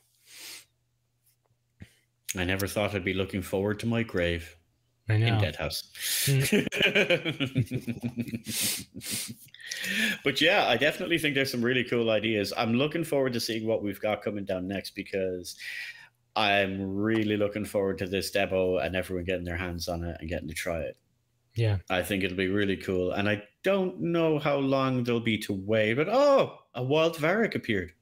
[2.37, 4.55] I never thought I'd be looking forward to my grave
[5.09, 5.37] I in know.
[5.41, 5.91] Deadhaus.
[6.23, 6.63] Mm.
[10.23, 12.53] but yeah, I definitely think there's some really cool ideas.
[12.55, 15.57] I'm looking forward to seeing what we've got coming down next because
[16.37, 20.29] I'm really looking forward to this demo and everyone getting their hands on it and
[20.29, 20.95] getting to try it.
[21.55, 21.77] Yeah.
[21.89, 23.11] I think it'll be really cool.
[23.13, 27.55] And I don't know how long there'll be to wait, but oh, a wild Varric
[27.55, 27.93] appeared.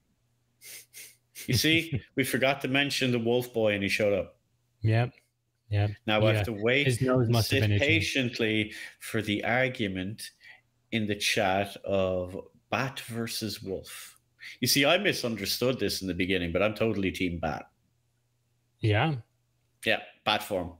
[1.47, 4.35] You see, we forgot to mention the wolf boy and he showed up.
[4.81, 5.13] Yep.
[5.69, 5.91] Yep.
[6.05, 10.31] Now I have to wait His nose must sit patiently for the argument
[10.91, 12.37] in the chat of
[12.69, 14.19] bat versus wolf.
[14.59, 17.67] You see, I misunderstood this in the beginning, but I'm totally team bat.
[18.85, 19.15] Yeah.
[19.85, 20.73] Yeah, bat form.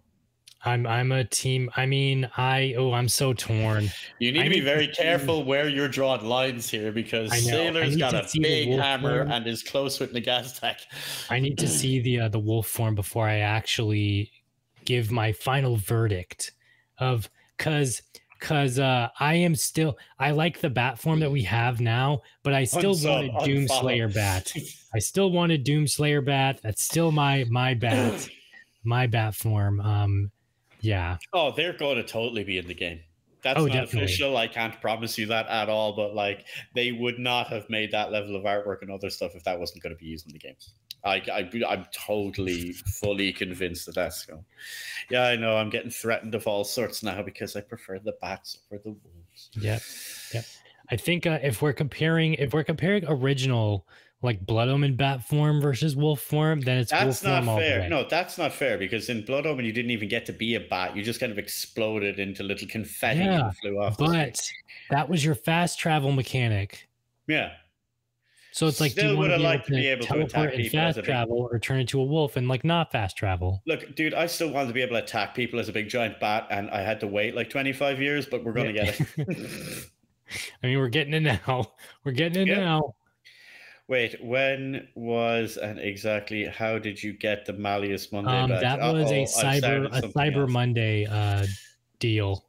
[0.68, 1.70] I'm I'm a team.
[1.78, 3.88] I mean, I oh, I'm so torn.
[4.18, 6.92] You need I to be need to very see- careful where you're drawing lines here
[6.92, 7.42] because I know.
[7.42, 9.32] I Sailor's got a big hammer form.
[9.32, 10.78] and is close with Nagaztak.
[11.30, 14.32] I need to see the uh, the wolf form before I actually
[14.86, 16.52] give my final verdict
[16.98, 17.30] of
[17.60, 18.02] cuz
[18.40, 22.54] cuz uh I am still I like the bat form that we have now, but
[22.54, 24.52] I still Unsub, want a Doomslayer bat.
[24.94, 26.60] I still want a Doomslayer bat.
[26.64, 28.30] That's still my my bat,
[28.84, 29.80] my bat form.
[29.82, 30.32] Um
[30.82, 31.18] yeah.
[31.34, 33.00] Oh, they're going to totally be in the game.
[33.46, 34.06] That's Oh, not definitely.
[34.06, 34.36] official.
[34.38, 35.96] I can't promise you that at all.
[35.96, 39.44] But like, they would not have made that level of artwork and other stuff if
[39.44, 40.56] that wasn't going to be used in the game.
[41.04, 44.44] I, I, I'm totally, fully convinced that that's going.
[45.12, 45.56] Yeah, I know.
[45.56, 49.52] I'm getting threatened of all sorts now because I prefer the bats over the wolves.
[49.54, 49.82] Yep.
[50.34, 50.46] Yep.
[50.90, 53.88] I think uh, if we're comparing if we're comparing original
[54.26, 57.56] like Blood Omen bat form versus wolf form, then it's That's wolf not form all
[57.58, 57.90] the fair.
[57.90, 60.60] No, that's not fair because in Blood Omen you didn't even get to be a
[60.60, 60.96] bat.
[60.96, 63.98] You just kind of exploded into little confetti Yeah, and flew off.
[63.98, 64.42] But
[64.90, 66.88] that was your fast travel mechanic.
[67.28, 67.54] yeah,
[68.52, 70.20] So it's like, do Still you want would've to be, liked to be able to
[70.22, 73.62] attack people as fast travel, or turn into a wolf and like not fast travel?
[73.66, 76.20] look, dude, I still wanted to be able to attack people as a big giant
[76.20, 78.86] bat, and I had to wait like twenty five years, but we're gonna Yeah.
[78.86, 79.90] get it.
[80.64, 81.74] I mean, we're getting it now.
[82.04, 82.60] We're getting it Yeah.
[82.64, 82.96] now.
[83.88, 88.62] Wait, when was and exactly how did you get the Malleus Monday Um, badge?
[88.62, 90.52] that was Uh-oh, a cyber a Cyber else.
[90.52, 91.46] Monday uh,
[92.00, 92.46] deal.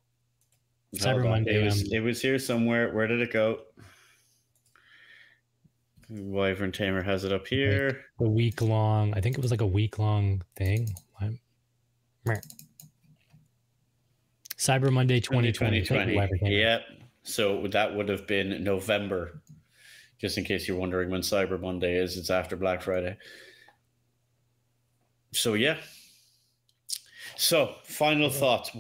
[0.99, 2.95] Hold Cyber on, Monday, It was, um, it was here somewhere.
[2.95, 3.61] Where did it go?
[6.09, 8.05] Wyvern Tamer has it up here.
[8.21, 9.13] A week long.
[9.15, 10.89] I think it was like a week long thing.
[14.57, 15.85] Cyber Monday 2020.
[15.85, 16.51] Thank you, Wyvern Tamer.
[16.51, 16.81] Yep.
[17.25, 19.43] So that would have been November.
[20.19, 23.17] Just in case you're wondering when Cyber Monday is, it's after Black Friday.
[25.33, 25.77] So yeah.
[27.37, 28.71] So final thoughts.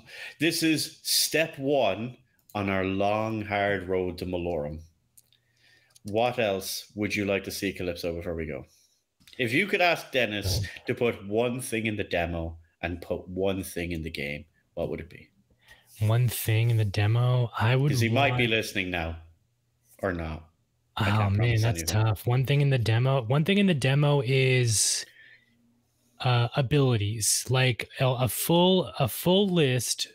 [0.40, 2.16] This is step one
[2.54, 4.80] on our long, hard road to Malorum.
[6.04, 8.64] What else would you like to see, Calypso, before we go?
[9.38, 13.62] If you could ask Dennis to put one thing in the demo and put one
[13.62, 15.28] thing in the game, what would it be?
[16.00, 17.88] One thing in the demo, I would.
[17.88, 19.16] Because he might be listening now
[20.02, 20.48] or not.
[20.96, 21.86] I Oh man, that's anything.
[21.86, 22.26] tough.
[22.26, 23.22] One thing in the demo.
[23.22, 25.04] One thing in the demo is
[26.20, 30.08] uh, abilities, like a, a full a full list,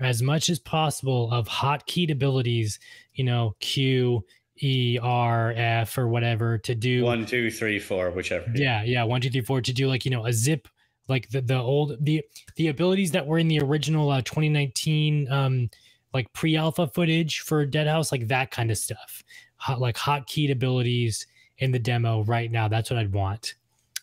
[0.00, 2.78] as much as possible of hot hotkeyed abilities.
[3.12, 4.24] You know, Q,
[4.62, 7.04] E, R, F, or whatever to do.
[7.04, 8.50] One, two, three, four, whichever.
[8.54, 10.68] Yeah, yeah, one, two, three, four to do like you know a zip,
[11.06, 12.22] like the the old the
[12.56, 15.68] the abilities that were in the original uh, 2019 um
[16.14, 19.22] like pre-alpha footage for Deadhaus, like that kind of stuff,
[19.64, 21.26] hot, like hotkeyed abilities
[21.58, 22.68] in the demo right now.
[22.68, 23.54] That's what I'd want.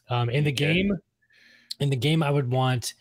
[0.10, 0.74] Um, in the Okay.
[0.74, 0.98] game,
[1.80, 2.94] in the game, I would want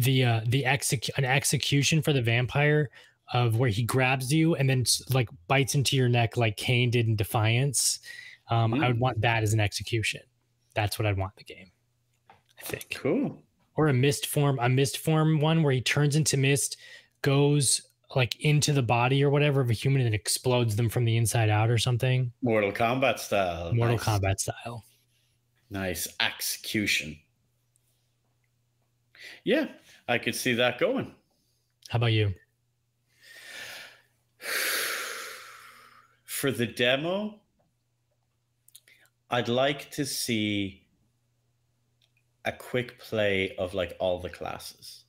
[0.00, 2.90] the uh the exec an execution for the vampire
[3.32, 7.06] of where he grabs you and then like bites into your neck like Kain did
[7.06, 8.00] in Defiance.
[8.50, 9.00] Um, I would Mm.
[9.00, 10.20] want that as an execution.
[10.74, 11.70] That's what I'd want in the game.
[12.60, 12.86] I think.
[12.90, 13.42] Cool.
[13.74, 16.76] Or a mist form, a mist form one where he turns into mist,
[17.22, 21.16] goes like into the body or whatever of a human and explodes them from the
[21.16, 22.32] inside out or something.
[22.42, 23.72] Mortal Kombat style.
[23.74, 24.04] Mortal nice.
[24.04, 24.84] Kombat style.
[25.70, 27.18] Nice execution.
[29.44, 29.66] Yeah,
[30.06, 31.12] I could see that going.
[31.88, 32.32] How about you?
[36.24, 37.40] For the demo,
[39.30, 40.86] I'd like to see
[42.44, 45.05] a quick play of like all the classes.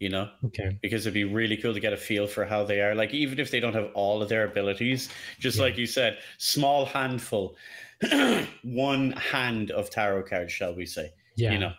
[0.00, 0.30] You know?
[0.46, 0.78] Okay.
[0.82, 2.94] because it'd be really cool to get a feel for how they are.
[2.94, 5.64] Like even if they don't have all of their abilities, just Yeah.
[5.64, 7.54] like you said, small handful,
[8.64, 11.12] one hand of tarot cards, shall we say?
[11.36, 11.52] Yeah.
[11.52, 11.72] You know,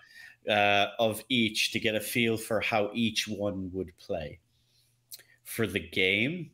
[0.54, 4.40] uh, of each to get a feel for how each one would play.
[5.44, 6.52] For the game,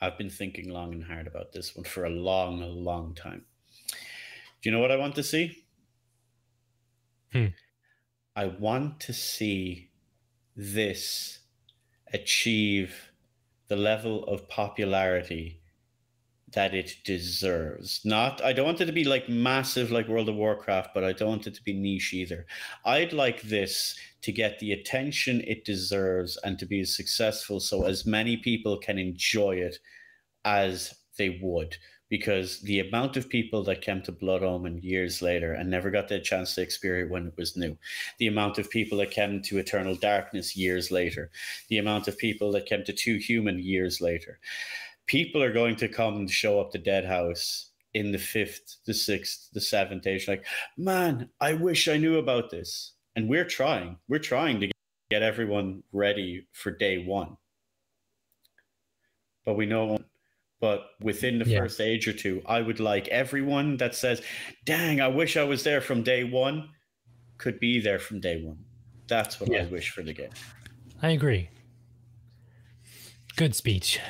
[0.00, 3.44] I've been thinking long and hard about this one for a long, long time.
[4.62, 5.64] Do you know what I want to see?
[7.32, 7.46] Hmm.
[8.38, 9.90] I want to see
[10.54, 11.40] this
[12.12, 13.10] achieve
[13.66, 15.60] the level of popularity
[16.52, 18.00] that it deserves.
[18.04, 21.14] Not, I don't want it to be like massive like World of Warcraft, but I
[21.14, 22.46] don't want it to be niche either.
[22.84, 27.86] I'd like this to get the attention it deserves and to be as successful so
[27.86, 29.78] as many people can enjoy it
[30.44, 31.76] as they would
[32.08, 36.08] because the amount of people that came to Blood Omen years later and never got
[36.08, 37.76] the chance to experience when it was new,
[38.18, 41.30] the amount of people that came to Eternal Darkness years later,
[41.68, 44.38] the amount of people that came to Too Human years later,
[45.06, 49.48] people are going to come and show up to Deadhaus in the fifth, the sixth,
[49.52, 50.46] the seventh age, like,
[50.76, 52.92] man, I wish I knew about this.
[53.16, 54.70] And we're trying, we're trying to
[55.10, 57.36] get everyone ready for day one.
[59.44, 59.98] But we know
[60.60, 61.60] but within the Yeah.
[61.60, 64.22] first age or two, I would like everyone that says,
[64.64, 66.70] "Dang, I wish I was there from day one,"
[67.36, 68.58] could be there from day one.
[69.06, 70.30] That's what I wish for the game.
[71.00, 71.48] I agree.
[73.38, 74.00] Good speech.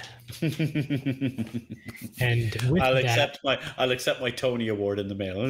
[2.20, 5.42] And I'll that, accept my I'll accept my Tony Award in the mail.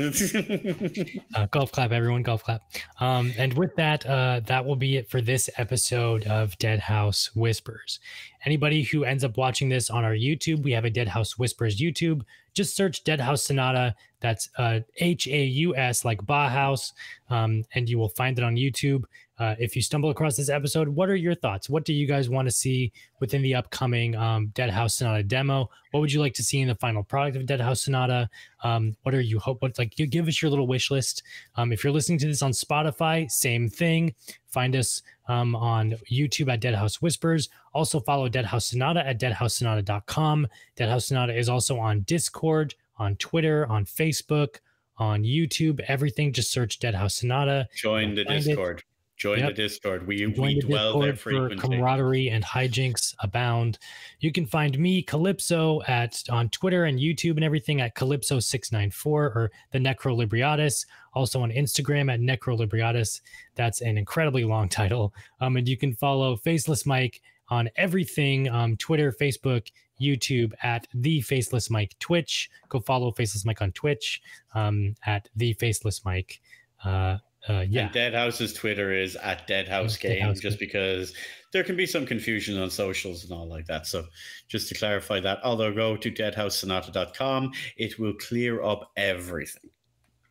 [1.37, 2.63] uh, golf clap, everyone, golf clap.
[2.99, 8.01] Um, and with that, uh, that will be it for this episode of Deadhaus Whispers.
[8.45, 12.23] Anybody who ends up watching this on our YouTube, we have a Deadhaus Whispers YouTube.
[12.53, 13.95] Just search Deadhaus Sonata.
[14.21, 16.93] That's uh, H A U S, like Bauhaus,
[17.31, 19.05] um, and you will find it on YouTube.
[19.39, 21.71] Uh, if you stumble across this episode, what are your thoughts?
[21.71, 25.71] What do you guys want to see within the upcoming um, Deadhaus Sonata demo?
[25.93, 28.29] What would you like to see in the final product of Deadhaus Sonata?
[28.65, 29.63] Um, what are you hope?
[29.63, 29.99] What's like?
[29.99, 31.23] You give us your little wish list.
[31.57, 34.15] Um, if you're listening to this on Spotify, same thing.
[34.49, 37.49] Find us um, on YouTube at Deadhaus Whispers.
[37.75, 40.49] Also follow Deadhaus Sonata at deadhaussonata.com.
[40.75, 44.57] Dead House Sonata is also on Discord, on Twitter, on Facebook,
[44.97, 45.81] on YouTube.
[45.87, 46.33] Everything.
[46.33, 47.69] Just search Deadhaus Sonata.
[47.77, 48.79] Join the Discord.
[48.79, 48.85] it.
[49.19, 49.49] Join Yep.
[49.49, 50.07] the Discord.
[50.07, 51.77] We Join we the dwell there Discord for frequently.
[51.77, 53.79] camaraderie and hijinks abound.
[54.21, 59.51] You can find me Calypso at on Twitter and YouTube and everything at Calypso694 or
[59.73, 60.87] the Necrolibriatus.
[61.15, 63.21] Also on Instagram at Necrolibriatus.
[63.57, 65.13] That's an incredibly long title.
[65.41, 71.21] Um, and you can follow Faceless Mike on everything um, Twitter, Facebook, YouTube at the
[71.23, 72.51] Faceless Mike Twitch.
[72.69, 74.23] Go follow Faceless Mike on Twitch
[74.55, 76.41] um, at the Faceless Mike.
[76.85, 77.87] Uh, uh, yeah.
[77.87, 81.15] And Deadhaus's Twitter is at Deadhaus Dead Game, House just because
[81.53, 83.87] there can be some confusion on socials and all like that.
[83.87, 84.05] So
[84.49, 89.71] just to clarify that, although go to deadhaussonata.com, it will clear up everything.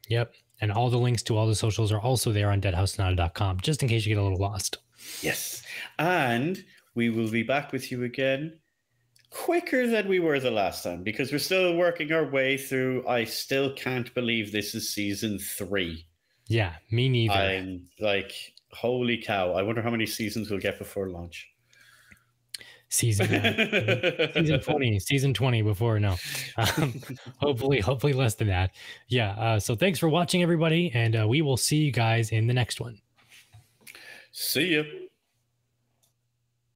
[0.10, 0.34] Yep.
[0.62, 3.89] And all the links to all the socials are also there on deadhausnow.com, just in
[3.89, 4.80] case you get a little lost.
[5.22, 5.64] Yes.
[5.99, 6.64] And
[6.95, 8.60] we will be back with you again
[9.30, 13.08] quicker than we were the last time because we're still working our way through.
[13.08, 16.05] I still can't believe this is season three.
[16.48, 17.34] Yeah, me neither.
[17.34, 18.32] I'm like,
[18.72, 19.54] holy cow.
[19.54, 21.50] I wonder how many seasons we'll get before launch.
[22.89, 26.16] season uh, season 20 season 20 before no
[26.58, 26.93] um,
[27.38, 28.72] hopefully hopefully less than that
[29.10, 32.48] yeah uh, so thanks for watching everybody and uh, we will see you guys in
[32.48, 32.98] the next one
[34.39, 35.07] See you.